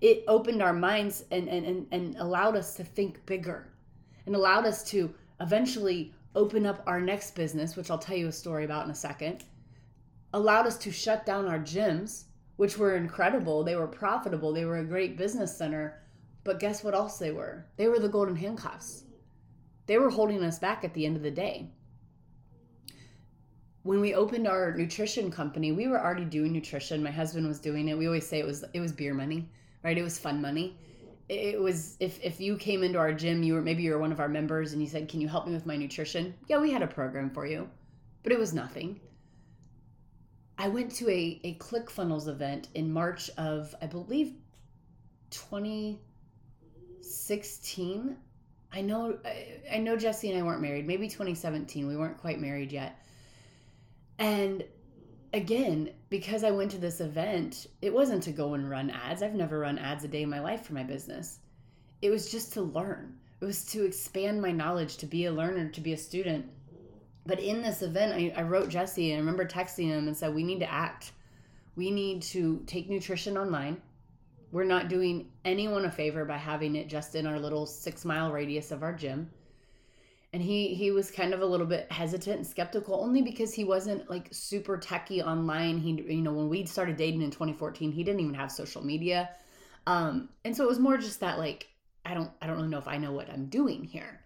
It 0.02 0.24
opened 0.28 0.62
our 0.62 0.74
minds 0.74 1.26
and 1.32 1.48
and, 1.50 1.66
and, 1.66 1.88
and 1.92 2.16
allowed 2.18 2.56
us 2.56 2.76
to 2.76 2.84
think 2.84 3.26
bigger 3.26 3.68
and 4.26 4.36
allowed 4.36 4.66
us 4.68 4.84
to 4.92 5.14
eventually 5.42 6.14
open 6.36 6.66
up 6.66 6.84
our 6.86 7.02
next 7.02 7.34
business, 7.34 7.76
which 7.76 7.90
I'll 7.90 7.98
tell 7.98 8.16
you 8.16 8.28
a 8.28 8.32
story 8.32 8.64
about 8.64 8.86
in 8.86 8.92
a 8.92 8.96
second, 8.96 9.44
allowed 10.34 10.68
us 10.68 10.78
to 10.80 10.92
shut 10.92 11.26
down 11.26 11.48
our 11.48 11.58
gyms, 11.58 12.26
which 12.60 12.78
were 12.78 12.98
incredible. 12.98 13.64
They 13.64 13.78
were 13.78 13.88
profitable, 13.88 14.52
they 14.52 14.66
were 14.66 14.80
a 14.80 14.84
great 14.84 15.16
business 15.16 15.58
center. 15.58 16.02
But 16.44 16.60
guess 16.60 16.84
what 16.84 16.94
else 16.94 17.18
they 17.18 17.32
were? 17.32 17.66
They 17.78 17.88
were 17.88 18.00
the 18.00 18.10
golden 18.10 18.36
handcuffs. 18.36 19.06
They 19.86 19.98
were 19.98 20.10
holding 20.10 20.44
us 20.44 20.60
back 20.60 20.84
at 20.84 20.94
the 20.94 21.06
end 21.06 21.16
of 21.16 21.24
the 21.24 21.32
day. 21.32 21.70
When 23.84 24.02
we 24.02 24.14
opened 24.14 24.46
our 24.46 24.76
nutrition 24.76 25.32
company, 25.32 25.72
we 25.72 25.88
were 25.88 26.04
already 26.04 26.26
doing 26.26 26.52
nutrition. 26.52 27.02
My 27.02 27.12
husband 27.12 27.48
was 27.48 27.62
doing 27.62 27.88
it. 27.88 27.98
We 27.98 28.08
always 28.08 28.28
say 28.28 28.40
it 28.40 28.46
was 28.46 28.66
it 28.74 28.82
was 28.82 28.92
beer 28.92 29.14
money, 29.14 29.50
right? 29.82 29.98
It 29.98 30.04
was 30.04 30.20
fun 30.20 30.42
money 30.42 30.78
it 31.30 31.62
was 31.62 31.96
if 32.00 32.20
if 32.24 32.42
you 32.42 32.58
came 32.58 32.84
into 32.84 32.98
our 32.98 33.14
gym 33.14 33.44
you 33.44 33.54
were 33.54 33.62
maybe 33.62 33.84
you 33.84 33.92
were 33.92 34.00
one 34.00 34.12
of 34.12 34.20
our 34.20 34.28
members 34.28 34.74
and 34.74 34.82
you 34.82 34.88
said 34.88 35.08
can 35.08 35.22
you 35.22 35.28
help 35.28 35.46
me 35.46 35.54
with 35.54 35.66
my 35.66 35.78
nutrition 35.78 36.34
yeah 36.48 36.58
we 36.58 36.72
had 36.72 36.82
a 36.82 36.88
program 36.88 37.30
for 37.30 37.46
you 37.46 37.70
but 38.24 38.32
it 38.32 38.40
was 38.40 38.52
nothing 38.52 39.00
i 40.60 40.68
went 40.68 40.92
to 40.92 41.10
a 41.10 41.42
a 41.44 41.56
clickfunnels 41.56 42.28
event 42.28 42.68
in 42.76 42.94
march 42.94 43.32
of 43.38 43.74
i 43.82 43.88
believe 43.88 44.36
2016 45.32 48.16
i 48.72 48.82
know 48.82 49.18
I, 49.26 49.48
I 49.74 49.80
know 49.80 49.98
jesse 49.98 50.30
and 50.30 50.40
i 50.40 50.44
weren't 50.44 50.62
married 50.62 50.86
maybe 50.86 51.08
2017 51.08 51.88
we 51.88 51.98
weren't 51.98 52.20
quite 52.20 52.40
married 52.40 52.72
yet 52.72 53.04
and 54.20 54.64
again, 55.34 55.92
because 56.10 56.44
I 56.44 56.52
went 56.52 56.72
to 56.72 56.78
this 56.78 57.02
event, 57.02 57.68
it 57.82 57.94
wasn't 57.94 58.24
to 58.24 58.32
go 58.32 58.54
and 58.54 58.70
run 58.70 58.90
ads. 58.90 59.24
I've 59.24 59.36
never 59.36 59.60
run 59.60 59.78
ads 59.78 60.04
a 60.04 60.08
day 60.08 60.24
in 60.24 60.30
my 60.30 60.40
life 60.40 60.66
for 60.66 60.74
my 60.74 60.84
business. 60.84 61.40
It 62.02 62.10
was 62.10 62.32
just 62.32 62.54
to 62.54 62.62
learn. 62.62 63.18
It 63.42 63.46
was 63.46 63.66
to 63.66 63.86
expand 63.86 64.42
my 64.42 64.52
knowledge, 64.52 64.98
to 64.98 65.06
be 65.06 65.26
a 65.26 65.32
learner, 65.32 65.70
to 65.70 65.82
be 65.82 65.94
a 65.94 65.98
student. 65.98 66.46
But 67.30 67.40
in 67.40 67.62
this 67.62 67.84
event, 67.84 68.14
I, 68.14 68.34
I 68.42 68.44
wrote 68.44 68.70
Jesse 68.70 69.12
and 69.12 69.18
I 69.18 69.20
remember 69.20 69.46
texting 69.46 69.88
him 69.90 70.08
and 70.08 70.18
said, 70.18 70.34
We 70.34 70.44
need 70.44 70.60
to 70.60 70.72
act. 70.72 71.12
We 71.76 71.92
need 71.92 72.24
to 72.24 72.64
take 72.66 72.90
nutrition 72.90 73.38
online. 73.38 73.82
We're 74.52 74.64
not 74.64 74.90
doing 74.90 75.30
anyone 75.46 75.86
a 75.86 75.92
favor 75.92 76.26
by 76.26 76.38
having 76.38 76.76
it 76.76 76.90
just 76.90 77.14
in 77.14 77.28
our 77.28 77.40
little 77.40 77.68
six 77.68 78.04
mile 78.04 78.32
radius 78.32 78.72
of 78.72 78.82
our 78.82 78.94
gym 78.94 79.30
and 80.34 80.42
he 80.42 80.74
he 80.74 80.92
was 80.92 81.10
kind 81.10 81.34
of 81.34 81.42
a 81.42 81.46
little 81.46 81.66
bit 81.66 81.92
hesitant 81.92 82.38
and 82.38 82.48
skeptical 82.48 82.96
only 82.96 83.22
because 83.22 83.54
he 83.54 83.64
wasn't 83.64 84.10
like 84.10 84.28
super 84.32 84.78
techy 84.78 85.22
online 85.22 85.78
he 85.80 85.92
you 86.08 86.22
know 86.22 86.34
when 86.34 86.50
we 86.50 86.66
started 86.66 86.96
dating 86.96 87.22
in 87.22 87.32
2014 87.32 87.92
he 87.92 88.04
didn't 88.04 88.20
even 88.20 88.34
have 88.34 88.52
social 88.52 88.84
media 88.86 89.30
um 89.88 90.30
and 90.46 90.56
so 90.56 90.64
it 90.64 90.68
was 90.68 90.80
more 90.80 90.98
just 90.98 91.20
that 91.20 91.40
like 91.40 91.68
i 92.06 92.14
don't 92.14 92.30
i 92.42 92.48
don't 92.48 92.58
really 92.58 92.70
know 92.70 92.78
if 92.78 92.88
i 92.88 92.98
know 92.98 93.12
what 93.12 93.30
i'm 93.32 93.48
doing 93.48 93.84
here 93.84 94.22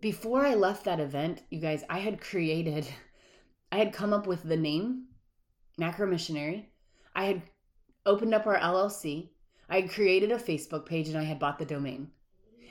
before 0.00 0.44
i 0.44 0.54
left 0.54 0.84
that 0.84 1.00
event 1.00 1.42
you 1.50 1.60
guys 1.60 1.84
i 1.88 1.98
had 1.98 2.20
created 2.20 2.86
i 3.72 3.76
had 3.76 3.92
come 3.92 4.12
up 4.12 4.26
with 4.26 4.42
the 4.42 4.56
name 4.56 5.04
macro 5.76 6.06
missionary 6.06 6.68
i 7.14 7.24
had 7.24 7.42
opened 8.06 8.34
up 8.34 8.46
our 8.46 8.58
llc 8.58 9.28
i 9.68 9.80
had 9.80 9.90
created 9.90 10.32
a 10.32 10.36
facebook 10.36 10.86
page 10.86 11.08
and 11.08 11.18
i 11.18 11.24
had 11.24 11.38
bought 11.38 11.58
the 11.58 11.64
domain 11.64 12.10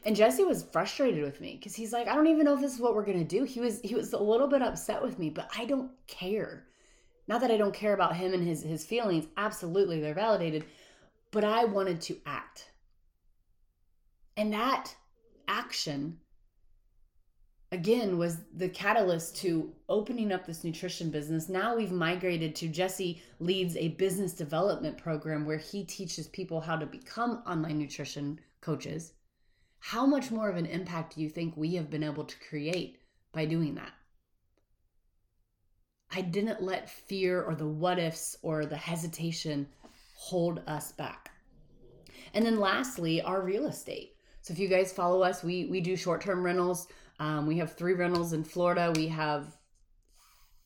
and 0.08 0.16
Jesse 0.16 0.46
was 0.46 0.64
frustrated 0.64 1.22
with 1.22 1.42
me 1.42 1.58
because 1.58 1.76
he's 1.76 1.92
like, 1.92 2.08
I 2.08 2.16
don't 2.16 2.28
even 2.28 2.46
know 2.46 2.54
if 2.54 2.62
this 2.62 2.74
is 2.74 2.80
what 2.80 2.96
we're 2.96 3.06
gonna 3.06 3.26
do. 3.26 3.44
He 3.44 3.60
was 3.60 3.82
he 3.82 3.94
was 3.94 4.14
a 4.14 4.18
little 4.18 4.48
bit 4.48 4.62
upset 4.62 5.02
with 5.02 5.20
me, 5.20 5.30
but 5.30 5.50
I 5.58 5.66
don't 5.66 5.92
care. 6.08 6.66
Not 7.28 7.42
that 7.42 7.52
I 7.52 7.58
don't 7.58 7.74
care 7.74 7.94
about 7.94 8.16
him 8.16 8.34
and 8.34 8.42
his 8.42 8.64
his 8.64 8.86
feelings. 8.86 9.28
Absolutely, 9.36 10.00
they're 10.00 10.14
validated. 10.14 10.64
But 11.32 11.44
I 11.44 11.66
wanted 11.66 12.00
to 12.02 12.18
act. 12.26 12.72
And 14.38 14.54
that 14.54 14.96
action 15.50 16.20
again 17.72 18.18
was 18.18 18.38
the 18.56 18.70
catalyst 18.70 19.36
to 19.38 19.74
opening 19.90 20.32
up 20.32 20.46
this 20.46 20.64
nutrition 20.64 21.10
business. 21.10 21.50
Now 21.50 21.76
we've 21.76 21.92
migrated 21.92 22.56
to 22.56 22.68
Jesse 22.68 23.22
leads 23.40 23.76
a 23.76 23.90
business 23.90 24.34
development 24.34 24.98
program 24.98 25.46
where 25.46 25.58
he 25.58 25.84
teaches 25.84 26.28
people 26.28 26.62
how 26.62 26.78
to 26.78 26.86
become 26.86 27.44
online 27.46 27.78
nutrition 27.78 28.40
coaches 28.62 29.14
how 29.80 30.06
much 30.06 30.32
more 30.32 30.50
of 30.50 30.58
an 30.58 30.66
impact 30.66 31.16
do 31.16 31.22
you 31.22 31.30
think 31.30 31.56
we 31.56 31.76
have 31.76 31.90
been 31.90 32.04
able 32.04 32.26
to 32.26 32.36
create 32.50 33.00
by 33.32 33.46
doing 33.46 33.76
that? 33.76 33.94
I 36.12 36.22
didn't 36.22 36.62
let 36.62 36.90
fear 36.90 37.44
or 37.44 37.56
the 37.56 37.68
what 37.68 38.00
ifs 38.00 38.38
or 38.42 38.66
the 38.66 38.78
hesitation 38.78 39.68
hold 40.16 40.62
us 40.68 40.92
back. 40.92 41.32
And 42.34 42.46
then 42.46 42.60
lastly, 42.60 43.22
our 43.22 43.42
real 43.42 43.68
estate. 43.68 44.16
So 44.42 44.54
if 44.54 44.60
you 44.60 44.68
guys 44.68 44.94
follow 44.94 45.22
us, 45.22 45.44
we 45.44 45.66
we 45.66 45.82
do 45.82 45.96
short-term 45.96 46.44
rentals. 46.44 46.88
Um, 47.20 47.48
we 47.48 47.58
have 47.58 47.74
three 47.74 47.94
rentals 47.94 48.34
in 48.34 48.44
Florida. 48.44 48.94
We 48.96 49.08
have 49.08 49.58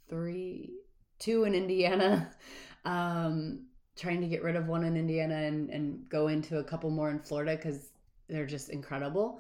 three, 0.10 0.74
two 1.20 1.44
in 1.44 1.56
Indiana. 1.56 2.32
Um, 2.84 3.68
trying 3.96 4.22
to 4.22 4.28
get 4.28 4.42
rid 4.42 4.56
of 4.56 4.68
one 4.68 4.84
in 4.84 4.98
Indiana 4.98 5.36
and, 5.36 5.70
and 5.70 6.10
go 6.10 6.30
into 6.30 6.58
a 6.58 6.64
couple 6.64 6.90
more 6.90 7.12
in 7.12 7.20
Florida 7.20 7.56
because 7.56 7.92
they're 8.28 8.48
just 8.48 8.70
incredible. 8.70 9.40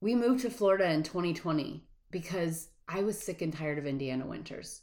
We 0.00 0.14
moved 0.14 0.40
to 0.40 0.50
Florida 0.50 0.90
in 0.90 1.02
2020 1.02 1.84
because 2.10 2.68
I 2.88 3.02
was 3.02 3.18
sick 3.18 3.42
and 3.42 3.52
tired 3.52 3.78
of 3.78 3.86
Indiana 3.86 4.26
winters. 4.26 4.82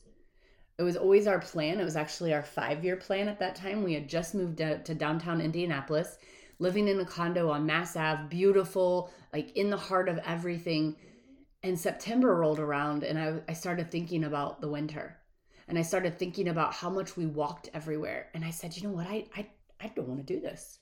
It 0.78 0.84
was 0.84 0.96
always 0.96 1.28
our 1.28 1.40
plan. 1.40 1.80
It 1.80 1.84
was 1.84 1.96
actually 1.96 2.34
our 2.34 2.44
five 2.44 2.84
year 2.84 2.96
plan 2.96 3.28
at 3.28 3.40
that 3.40 3.56
time. 3.56 3.84
We 3.84 3.94
had 3.94 4.08
just 4.08 4.36
moved 4.36 4.62
out 4.62 4.86
to 4.86 4.96
downtown 4.96 5.42
Indianapolis, 5.42 6.18
living 6.60 6.88
in 6.88 7.00
a 7.00 7.06
condo 7.06 7.50
on 7.50 7.66
Mass 7.66 7.96
Ave, 7.96 8.28
beautiful, 8.30 9.12
like 9.34 9.56
in 9.56 9.70
the 9.70 9.78
heart 9.78 10.10
of 10.10 10.20
everything. 10.20 10.96
And 11.64 11.78
September 11.78 12.36
rolled 12.36 12.60
around, 12.60 13.04
and 13.04 13.18
I, 13.18 13.40
I 13.50 13.54
started 13.54 13.90
thinking 13.90 14.26
about 14.26 14.62
the 14.62 14.70
winter. 14.70 15.18
And 15.68 15.78
I 15.78 15.82
started 15.84 16.18
thinking 16.18 16.48
about 16.48 16.74
how 16.74 16.90
much 16.90 17.16
we 17.16 17.26
walked 17.26 17.70
everywhere. 17.74 18.28
And 18.34 18.44
I 18.44 18.50
said, 18.50 18.76
you 18.76 18.84
know 18.84 18.96
what? 18.96 19.08
I, 19.08 19.26
I, 19.36 19.48
I 19.80 19.88
don't 19.96 20.08
want 20.08 20.26
to 20.26 20.34
do 20.34 20.40
this. 20.40 20.80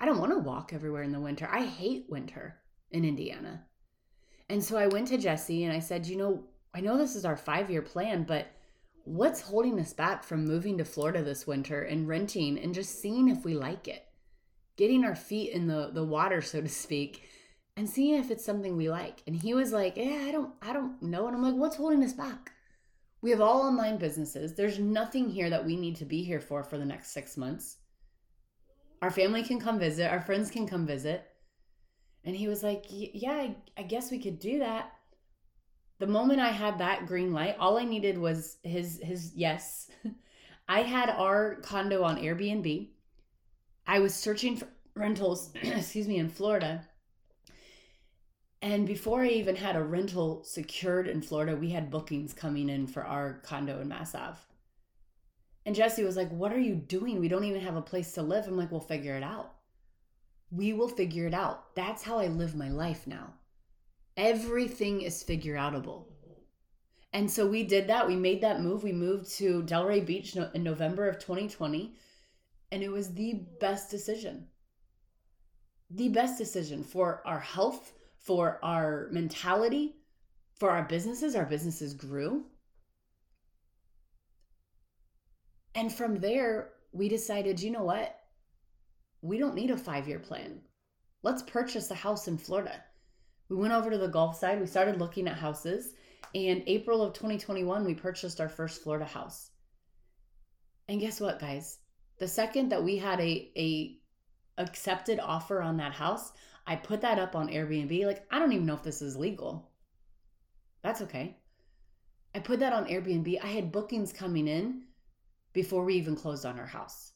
I 0.00 0.06
don't 0.06 0.18
want 0.18 0.32
to 0.32 0.38
walk 0.38 0.72
everywhere 0.72 1.02
in 1.02 1.12
the 1.12 1.20
winter. 1.20 1.48
I 1.50 1.64
hate 1.64 2.06
winter 2.08 2.56
in 2.90 3.04
Indiana. 3.04 3.64
And 4.48 4.62
so 4.62 4.76
I 4.76 4.86
went 4.86 5.08
to 5.08 5.18
Jesse 5.18 5.64
and 5.64 5.72
I 5.72 5.78
said, 5.78 6.06
you 6.06 6.16
know, 6.16 6.44
I 6.74 6.80
know 6.80 6.98
this 6.98 7.16
is 7.16 7.24
our 7.24 7.36
five 7.36 7.70
year 7.70 7.82
plan, 7.82 8.24
but 8.24 8.48
what's 9.04 9.40
holding 9.40 9.78
us 9.78 9.92
back 9.92 10.24
from 10.24 10.44
moving 10.44 10.78
to 10.78 10.84
Florida 10.84 11.22
this 11.22 11.46
winter 11.46 11.82
and 11.82 12.08
renting 12.08 12.58
and 12.58 12.74
just 12.74 13.00
seeing 13.00 13.28
if 13.28 13.44
we 13.44 13.54
like 13.54 13.88
it? 13.88 14.04
Getting 14.76 15.04
our 15.04 15.14
feet 15.14 15.52
in 15.52 15.66
the, 15.66 15.90
the 15.92 16.04
water, 16.04 16.42
so 16.42 16.60
to 16.60 16.68
speak, 16.68 17.22
and 17.76 17.88
seeing 17.88 18.18
if 18.18 18.30
it's 18.30 18.44
something 18.44 18.76
we 18.76 18.90
like. 18.90 19.22
And 19.26 19.34
he 19.34 19.54
was 19.54 19.72
like, 19.72 19.96
Yeah, 19.96 20.24
I 20.26 20.32
don't 20.32 20.52
I 20.62 20.72
don't 20.72 21.00
know. 21.02 21.26
And 21.26 21.36
I'm 21.36 21.42
like, 21.42 21.54
what's 21.54 21.76
holding 21.76 22.02
us 22.04 22.12
back? 22.12 22.52
We 23.20 23.30
have 23.30 23.40
all 23.40 23.62
online 23.62 23.96
businesses. 23.96 24.54
There's 24.54 24.78
nothing 24.78 25.28
here 25.28 25.48
that 25.50 25.64
we 25.64 25.76
need 25.76 25.96
to 25.96 26.04
be 26.04 26.22
here 26.22 26.40
for 26.40 26.62
for 26.62 26.78
the 26.78 26.84
next 26.84 27.12
six 27.12 27.36
months. 27.36 27.78
Our 29.02 29.10
family 29.10 29.42
can 29.42 29.60
come 29.60 29.78
visit, 29.78 30.10
our 30.10 30.20
friends 30.20 30.50
can 30.50 30.66
come 30.66 30.86
visit. 30.86 31.24
And 32.24 32.34
he 32.34 32.48
was 32.48 32.62
like, 32.62 32.86
Yeah, 32.88 33.32
I, 33.32 33.56
I 33.76 33.82
guess 33.82 34.10
we 34.10 34.18
could 34.18 34.38
do 34.38 34.60
that. 34.60 34.92
The 35.98 36.06
moment 36.06 36.40
I 36.40 36.50
had 36.50 36.78
that 36.78 37.06
green 37.06 37.32
light, 37.32 37.56
all 37.58 37.78
I 37.78 37.84
needed 37.84 38.18
was 38.18 38.56
his 38.62 39.00
his 39.02 39.32
yes. 39.34 39.90
I 40.68 40.82
had 40.82 41.10
our 41.10 41.56
condo 41.56 42.02
on 42.02 42.16
Airbnb. 42.16 42.88
I 43.86 43.98
was 43.98 44.14
searching 44.14 44.56
for 44.56 44.68
rentals, 44.94 45.50
excuse 45.62 46.08
me, 46.08 46.18
in 46.18 46.28
Florida. 46.28 46.86
And 48.62 48.86
before 48.86 49.22
I 49.22 49.28
even 49.28 49.56
had 49.56 49.76
a 49.76 49.82
rental 49.82 50.42
secured 50.42 51.06
in 51.06 51.20
Florida, 51.20 51.54
we 51.54 51.70
had 51.70 51.90
bookings 51.90 52.32
coming 52.32 52.70
in 52.70 52.86
for 52.86 53.04
our 53.04 53.40
condo 53.44 53.80
in 53.80 53.88
Mass. 53.88 54.14
And 55.66 55.74
Jesse 55.74 56.04
was 56.04 56.16
like, 56.16 56.30
What 56.30 56.52
are 56.52 56.58
you 56.58 56.74
doing? 56.74 57.20
We 57.20 57.28
don't 57.28 57.44
even 57.44 57.60
have 57.60 57.76
a 57.76 57.82
place 57.82 58.12
to 58.12 58.22
live. 58.22 58.46
I'm 58.46 58.56
like, 58.56 58.70
We'll 58.70 58.80
figure 58.80 59.16
it 59.16 59.22
out. 59.22 59.52
We 60.50 60.72
will 60.72 60.88
figure 60.88 61.26
it 61.26 61.34
out. 61.34 61.74
That's 61.74 62.02
how 62.02 62.18
I 62.18 62.28
live 62.28 62.54
my 62.54 62.70
life 62.70 63.06
now. 63.06 63.34
Everything 64.16 65.02
is 65.02 65.22
figure 65.22 65.56
outable. 65.56 66.06
And 67.12 67.30
so 67.30 67.46
we 67.46 67.64
did 67.64 67.86
that. 67.88 68.06
We 68.06 68.16
made 68.16 68.40
that 68.42 68.60
move. 68.60 68.82
We 68.82 68.92
moved 68.92 69.30
to 69.36 69.62
Delray 69.62 70.04
Beach 70.04 70.36
in 70.36 70.62
November 70.62 71.08
of 71.08 71.18
2020. 71.18 71.94
And 72.74 72.82
it 72.82 72.90
was 72.90 73.14
the 73.14 73.46
best 73.60 73.88
decision. 73.88 74.48
The 75.90 76.08
best 76.08 76.36
decision 76.36 76.82
for 76.82 77.22
our 77.24 77.38
health, 77.38 77.92
for 78.18 78.58
our 78.64 79.08
mentality, 79.12 79.94
for 80.58 80.70
our 80.70 80.82
businesses. 80.82 81.36
Our 81.36 81.46
businesses 81.46 81.94
grew 81.94 82.46
And 85.74 85.92
from 85.92 86.20
there, 86.20 86.70
we 86.92 87.08
decided, 87.08 87.60
you 87.60 87.70
know 87.70 87.82
what? 87.82 88.16
We 89.22 89.38
don't 89.38 89.54
need 89.54 89.70
a 89.70 89.76
five 89.76 90.06
year 90.06 90.18
plan. 90.18 90.60
Let's 91.22 91.42
purchase 91.42 91.90
a 91.90 91.94
house 91.94 92.28
in 92.28 92.38
Florida. 92.38 92.82
We 93.48 93.56
went 93.56 93.72
over 93.72 93.90
to 93.90 93.98
the 93.98 94.08
Gulf 94.08 94.38
side, 94.38 94.60
we 94.60 94.66
started 94.66 94.98
looking 94.98 95.28
at 95.28 95.36
houses, 95.36 95.92
and 96.34 96.62
April 96.66 97.02
of 97.02 97.12
2021, 97.12 97.84
we 97.84 97.94
purchased 97.94 98.40
our 98.40 98.48
first 98.48 98.82
Florida 98.82 99.04
house. 99.04 99.50
And 100.88 101.00
guess 101.00 101.20
what, 101.20 101.40
guys? 101.40 101.78
The 102.18 102.28
second 102.28 102.70
that 102.70 102.84
we 102.84 102.98
had 102.98 103.20
a, 103.20 103.50
a 103.56 103.96
accepted 104.58 105.18
offer 105.20 105.60
on 105.60 105.76
that 105.78 105.92
house, 105.92 106.32
I 106.66 106.76
put 106.76 107.00
that 107.02 107.18
up 107.18 107.34
on 107.34 107.48
Airbnb. 107.48 108.06
Like, 108.06 108.26
I 108.30 108.38
don't 108.38 108.52
even 108.52 108.66
know 108.66 108.74
if 108.74 108.82
this 108.82 109.02
is 109.02 109.16
legal. 109.16 109.70
That's 110.82 111.02
okay. 111.02 111.36
I 112.34 112.40
put 112.40 112.60
that 112.60 112.72
on 112.72 112.86
Airbnb. 112.86 113.38
I 113.42 113.46
had 113.46 113.72
bookings 113.72 114.12
coming 114.12 114.48
in 114.48 114.82
before 115.52 115.84
we 115.84 115.94
even 115.94 116.16
closed 116.16 116.44
on 116.44 116.58
our 116.58 116.66
house 116.66 117.12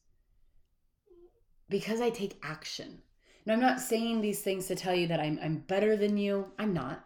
because 1.69 2.01
I 2.01 2.11
take 2.11 2.39
action. 2.43 3.03
Now, 3.45 3.55
I'm 3.55 3.61
not 3.61 3.81
saying 3.81 4.21
these 4.21 4.43
things 4.43 4.67
to 4.67 4.77
tell 4.77 4.95
you 4.95 5.07
that 5.09 5.21
I'm, 5.21 5.39
I'm 5.43 5.59
better 5.59 5.97
than 5.97 6.17
you. 6.17 6.47
I'm 6.59 6.73
not. 6.73 7.05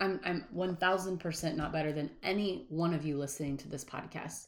I'm, 0.00 0.20
I'm 0.24 0.44
1000% 0.54 1.56
not 1.56 1.72
better 1.72 1.92
than 1.92 2.10
any 2.22 2.66
one 2.68 2.94
of 2.94 3.04
you 3.04 3.18
listening 3.18 3.56
to 3.58 3.68
this 3.68 3.84
podcast. 3.84 4.46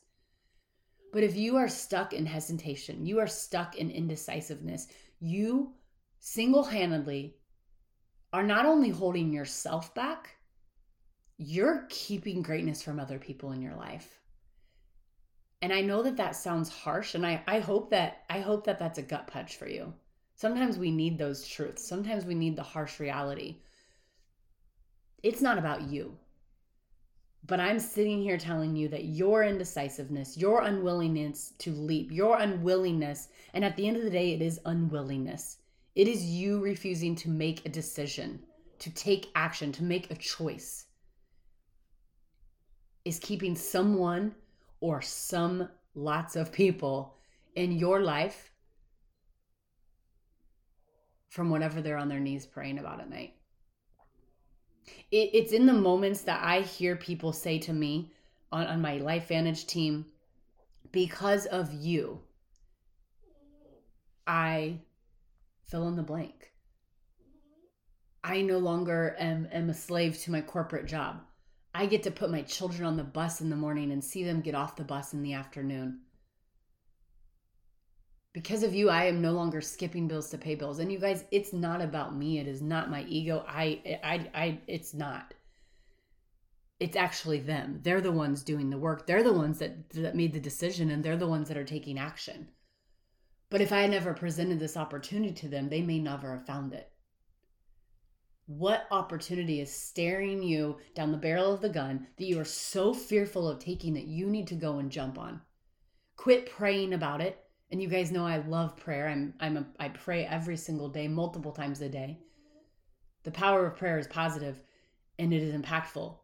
But 1.13 1.23
if 1.23 1.37
you 1.37 1.57
are 1.57 1.69
stuck 1.69 2.15
in 2.15 2.27
hesitation, 2.27 3.07
you 3.07 3.21
are 3.21 3.27
stuck 3.27 3.77
in 3.77 3.91
indecisiveness, 3.91 4.89
you 5.21 5.75
single 6.19 6.65
handedly 6.65 7.37
are 8.33 8.43
not 8.43 8.65
only 8.65 8.89
holding 8.89 9.33
yourself 9.33 9.95
back, 9.95 10.37
you're 11.37 11.87
keeping 11.91 12.41
greatness 12.43 12.83
from 12.83 12.99
other 12.99 13.19
people 13.19 13.53
in 13.53 13.61
your 13.61 13.75
life. 13.75 14.21
And 15.61 15.73
I 15.73 15.83
know 15.83 16.03
that 16.03 16.17
that 16.17 16.35
sounds 16.35 16.69
harsh 16.71 17.15
and 17.15 17.27
I 17.27 17.43
I 17.47 17.61
hope 17.61 17.91
that 17.91 18.25
I 18.31 18.41
hope 18.41 18.65
that 18.65 18.79
that's 18.79 18.99
a 18.99 19.03
gut 19.03 19.27
punch 19.27 19.57
for 19.57 19.69
you. 19.69 19.93
Sometimes 20.35 20.79
we 20.79 20.91
need 20.91 21.19
those 21.19 21.47
truths. 21.47 21.87
Sometimes 21.87 22.25
we 22.25 22.35
need 22.35 22.57
the 22.57 22.63
harsh 22.63 22.99
reality. 22.99 23.59
It's 25.23 25.43
not 25.43 25.59
about 25.59 25.83
you. 25.83 26.17
But 27.45 27.59
I'm 27.59 27.81
sitting 27.81 28.23
here 28.23 28.39
telling 28.39 28.77
you 28.77 28.89
that 28.89 29.05
your 29.05 29.43
indecisiveness, 29.43 30.37
your 30.37 30.63
unwillingness 30.63 31.55
to 31.59 31.73
leap, 31.73 32.13
your 32.13 32.39
unwillingness, 32.39 33.29
and 33.53 33.65
at 33.65 33.77
the 33.77 33.89
end 33.89 33.97
of 33.97 34.05
the 34.05 34.11
day, 34.11 34.33
it 34.33 34.41
is 34.41 34.61
unwillingness. 34.65 35.59
It 35.95 36.07
is 36.07 36.25
you 36.25 36.61
refusing 36.61 37.17
to 37.17 37.29
make 37.29 37.67
a 37.67 37.69
decision, 37.69 38.41
to 38.79 38.91
take 38.91 39.31
action, 39.35 39.73
to 39.73 39.83
make 39.83 40.11
a 40.11 40.15
choice, 40.15 40.87
is 43.05 43.19
keeping 43.19 43.57
someone 43.57 44.35
or 44.81 45.03
some 45.03 45.69
lots 45.95 46.37
of 46.37 46.53
people 46.53 47.17
in 47.57 47.73
your 47.73 48.01
life 48.01 48.53
from 51.29 51.51
whatever 51.51 51.83
they're 51.83 51.97
on 51.97 52.09
their 52.09 52.21
knees 52.21 52.47
praying 52.47 52.79
about 52.79 53.01
at 53.01 53.11
night. 53.11 53.35
It, 55.11 55.31
it's 55.33 55.53
in 55.53 55.67
the 55.67 55.73
moments 55.73 56.23
that 56.23 56.43
I 56.43 56.61
hear 56.61 56.97
people 56.97 57.33
say 57.33 57.59
to 57.61 57.73
me 57.73 58.13
on, 58.51 58.67
on 58.67 58.81
my 58.81 58.99
LifeVantage 58.99 59.67
team, 59.67 60.07
because 60.91 61.47
of 61.47 61.73
you, 61.73 62.21
I 64.27 64.81
fill 65.67 65.89
in 65.89 65.97
the 65.97 66.03
blank. 66.03 66.53
I 68.25 68.43
no 68.43 68.59
longer 68.59 69.17
am, 69.19 69.49
am 69.51 69.71
a 69.71 69.75
slave 69.75 70.19
to 70.21 70.31
my 70.31 70.41
corporate 70.41 70.87
job. 70.87 71.23
I 71.75 71.87
get 71.87 72.03
to 72.05 72.11
put 72.11 72.31
my 72.31 72.43
children 72.43 72.85
on 72.85 72.97
the 72.97 73.03
bus 73.03 73.41
in 73.41 73.51
the 73.51 73.57
morning 73.57 73.91
and 73.91 74.05
see 74.05 74.23
them 74.23 74.43
get 74.43 74.55
off 74.55 74.77
the 74.77 74.85
bus 74.85 75.15
in 75.15 75.23
the 75.23 75.33
afternoon. 75.33 76.01
Because 78.33 78.63
of 78.63 78.75
you, 78.75 78.89
I 78.89 79.05
am 79.05 79.21
no 79.21 79.33
longer 79.33 79.61
skipping 79.61 80.09
bills 80.09 80.31
to 80.31 80.39
pay 80.39 80.55
bills. 80.55 80.79
And 80.79 80.91
you 80.91 80.99
guys, 80.99 81.25
it's 81.31 81.53
not 81.53 81.83
about 81.83 82.17
me. 82.17 82.39
It 82.39 82.49
is 82.49 82.63
not 82.63 82.91
my 82.91 83.05
ego. 83.05 83.45
I 83.47 83.99
I 84.03 84.31
I 84.35 84.61
it's 84.67 84.95
not. 84.95 85.35
It's 86.81 86.97
actually 86.97 87.41
them. 87.41 87.81
They're 87.83 88.01
the 88.01 88.11
ones 88.11 88.43
doing 88.43 88.71
the 88.71 88.79
work. 88.79 89.07
They're 89.07 89.23
the 89.23 89.33
ones 89.33 89.59
that 89.59 89.91
that 89.91 90.17
made 90.17 90.33
the 90.33 90.41
decision 90.41 90.91
and 90.91 91.05
they're 91.05 91.17
the 91.17 91.29
ones 91.29 91.49
that 91.49 91.59
are 91.59 91.65
taking 91.65 91.99
action. 91.99 92.49
But 93.51 93.61
if 93.61 93.71
I 93.71 93.83
had 93.83 93.91
never 93.91 94.15
presented 94.15 94.59
this 94.59 94.79
opportunity 94.79 95.35
to 95.35 95.49
them, 95.49 95.69
they 95.69 95.83
may 95.83 95.99
never 95.99 96.39
have 96.39 96.47
found 96.47 96.73
it. 96.73 96.91
What 98.47 98.87
opportunity 98.91 99.61
is 99.61 99.71
staring 99.71 100.43
you 100.43 100.79
down 100.95 101.13
the 101.13 101.19
barrel 101.19 101.53
of 101.53 101.61
the 101.61 101.69
gun 101.69 102.09
that 102.17 102.25
you 102.25 102.41
are 102.41 102.45
so 102.45 102.95
fearful 102.95 103.47
of 103.47 103.59
taking 103.59 103.93
that 103.93 104.07
you 104.07 104.27
need 104.31 104.47
to 104.49 104.55
go 104.55 104.79
and 104.79 104.91
jump 104.91 105.19
on? 105.19 105.43
Quit 106.17 106.51
praying 106.51 106.95
about 106.95 107.21
it. 107.21 107.42
And 107.73 107.83
you 107.83 107.89
guys 107.89 108.13
know 108.13 108.27
I 108.27 108.37
love 108.37 108.77
prayer. 108.77 109.09
I'm 109.09 109.33
I'm 109.41 109.57
a, 109.57 109.67
I 109.81 109.89
pray 109.89 110.27
every 110.27 110.59
single 110.59 110.91
day, 110.91 111.09
multiple 111.09 111.53
times 111.53 111.81
a 111.81 111.89
day. 111.89 112.19
The 113.23 113.31
power 113.31 113.67
of 113.67 113.77
prayer 113.77 113.99
is 113.99 114.07
positive 114.07 114.61
and 115.19 115.33
it 115.33 115.43
is 115.43 115.55
impactful. 115.55 116.15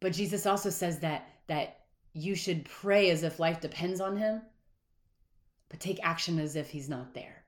But 0.00 0.12
Jesus 0.12 0.44
also 0.44 0.68
says 0.68 0.98
that 0.98 1.28
that 1.46 1.78
you 2.12 2.34
should 2.34 2.64
pray 2.64 3.10
as 3.10 3.22
if 3.22 3.38
life 3.38 3.60
depends 3.60 4.00
on 4.00 4.16
him, 4.16 4.42
but 5.68 5.78
take 5.78 6.00
action 6.02 6.40
as 6.40 6.56
if 6.56 6.68
he's 6.68 6.88
not 6.88 7.14
there. 7.14 7.44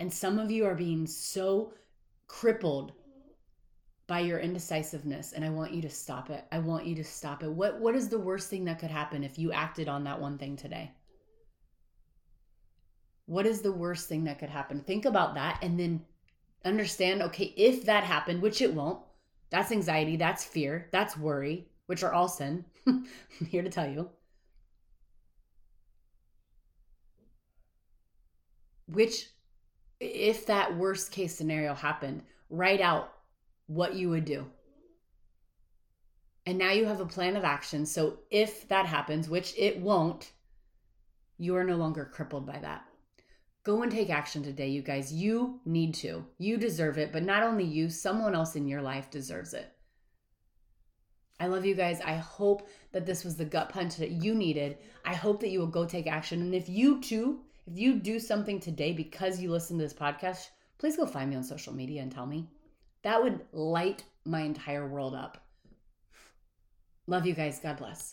And 0.00 0.12
some 0.12 0.40
of 0.40 0.50
you 0.50 0.66
are 0.66 0.74
being 0.74 1.06
so 1.06 1.74
crippled 2.26 2.92
by 4.08 4.18
your 4.20 4.40
indecisiveness 4.40 5.32
and 5.32 5.44
I 5.44 5.50
want 5.50 5.72
you 5.72 5.82
to 5.82 5.90
stop 5.90 6.30
it. 6.30 6.44
I 6.50 6.58
want 6.58 6.86
you 6.86 6.96
to 6.96 7.04
stop 7.04 7.44
it. 7.44 7.50
What 7.50 7.80
what 7.80 7.94
is 7.94 8.08
the 8.08 8.18
worst 8.18 8.50
thing 8.50 8.64
that 8.64 8.80
could 8.80 8.90
happen 8.90 9.22
if 9.22 9.38
you 9.38 9.52
acted 9.52 9.88
on 9.88 10.02
that 10.04 10.20
one 10.20 10.38
thing 10.38 10.56
today? 10.56 10.90
What 13.26 13.46
is 13.46 13.60
the 13.60 13.72
worst 13.72 14.08
thing 14.08 14.24
that 14.24 14.38
could 14.38 14.50
happen? 14.50 14.80
Think 14.80 15.04
about 15.04 15.34
that 15.34 15.58
and 15.62 15.78
then 15.78 16.04
understand 16.64 17.22
okay, 17.22 17.52
if 17.56 17.84
that 17.84 18.04
happened, 18.04 18.40
which 18.40 18.62
it 18.62 18.72
won't, 18.72 19.00
that's 19.50 19.72
anxiety, 19.72 20.16
that's 20.16 20.44
fear, 20.44 20.88
that's 20.92 21.16
worry, 21.16 21.68
which 21.86 22.02
are 22.02 22.12
all 22.12 22.28
sin. 22.28 22.64
I'm 22.86 23.06
here 23.48 23.62
to 23.62 23.70
tell 23.70 23.88
you. 23.88 24.10
Which 28.86 29.28
if 29.98 30.46
that 30.46 30.76
worst 30.76 31.10
case 31.10 31.34
scenario 31.34 31.74
happened, 31.74 32.22
write 32.50 32.80
out 32.80 33.12
what 33.66 33.94
you 33.94 34.10
would 34.10 34.24
do. 34.24 34.46
And 36.44 36.58
now 36.58 36.70
you 36.70 36.84
have 36.84 37.00
a 37.00 37.06
plan 37.06 37.36
of 37.36 37.44
action. 37.44 37.86
So 37.86 38.18
if 38.30 38.68
that 38.68 38.86
happens, 38.86 39.28
which 39.28 39.52
it 39.58 39.80
won't, 39.80 40.30
you 41.38 41.56
are 41.56 41.64
no 41.64 41.76
longer 41.76 42.04
crippled 42.04 42.46
by 42.46 42.58
that. 42.60 42.84
Go 43.66 43.82
and 43.82 43.90
take 43.90 44.10
action 44.10 44.44
today, 44.44 44.68
you 44.68 44.80
guys. 44.80 45.12
You 45.12 45.58
need 45.64 45.92
to. 45.94 46.24
You 46.38 46.56
deserve 46.56 46.98
it. 46.98 47.10
But 47.10 47.24
not 47.24 47.42
only 47.42 47.64
you, 47.64 47.90
someone 47.90 48.32
else 48.32 48.54
in 48.54 48.68
your 48.68 48.80
life 48.80 49.10
deserves 49.10 49.54
it. 49.54 49.68
I 51.40 51.48
love 51.48 51.66
you 51.66 51.74
guys. 51.74 52.00
I 52.00 52.14
hope 52.14 52.68
that 52.92 53.06
this 53.06 53.24
was 53.24 53.34
the 53.34 53.44
gut 53.44 53.68
punch 53.70 53.96
that 53.96 54.12
you 54.12 54.36
needed. 54.36 54.78
I 55.04 55.14
hope 55.14 55.40
that 55.40 55.50
you 55.50 55.58
will 55.58 55.66
go 55.66 55.84
take 55.84 56.06
action. 56.06 56.42
And 56.42 56.54
if 56.54 56.68
you 56.68 57.00
too 57.00 57.40
if 57.66 57.76
you 57.76 57.94
do 57.94 58.20
something 58.20 58.60
today 58.60 58.92
because 58.92 59.40
you 59.40 59.50
listen 59.50 59.78
to 59.78 59.82
this 59.82 59.92
podcast, 59.92 60.50
please 60.78 60.96
go 60.96 61.04
find 61.04 61.28
me 61.28 61.34
on 61.34 61.42
social 61.42 61.72
media 61.72 62.02
and 62.02 62.12
tell 62.12 62.26
me. 62.26 62.48
That 63.02 63.20
would 63.20 63.40
light 63.52 64.04
my 64.24 64.42
entire 64.42 64.86
world 64.86 65.16
up. 65.16 65.44
Love 67.08 67.26
you 67.26 67.34
guys. 67.34 67.58
God 67.58 67.78
bless. 67.78 68.12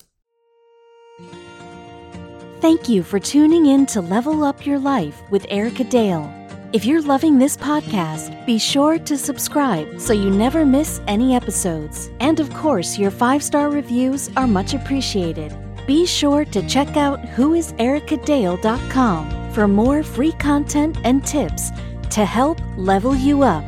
Thank 2.64 2.88
you 2.88 3.04
for 3.04 3.20
tuning 3.20 3.66
in 3.66 3.86
to 3.88 4.00
Level 4.00 4.46
Up 4.46 4.66
Your 4.66 4.80
Life 4.80 5.22
with 5.30 5.46
Erica 5.50 5.84
Dale. 5.84 6.32
If 6.72 6.86
you're 6.86 7.02
loving 7.02 7.38
this 7.38 7.58
podcast, 7.58 8.46
be 8.46 8.58
sure 8.58 8.98
to 9.00 9.18
subscribe 9.18 10.00
so 10.00 10.14
you 10.14 10.30
never 10.30 10.66
miss 10.66 11.02
any 11.06 11.36
episodes. 11.36 12.10
And 12.22 12.40
of 12.40 12.50
course, 12.54 12.98
your 12.98 13.12
five 13.12 13.44
star 13.44 13.70
reviews 13.70 14.30
are 14.38 14.48
much 14.48 14.74
appreciated. 14.74 15.54
Be 15.86 16.06
sure 16.06 16.46
to 16.46 16.66
check 16.66 16.96
out 16.96 17.22
whoisericadale.com 17.36 19.52
for 19.52 19.68
more 19.68 20.02
free 20.02 20.32
content 20.32 20.98
and 21.04 21.28
tips 21.28 21.72
to 22.12 22.24
help 22.24 22.62
level 22.78 23.14
you 23.14 23.44
up. 23.44 23.68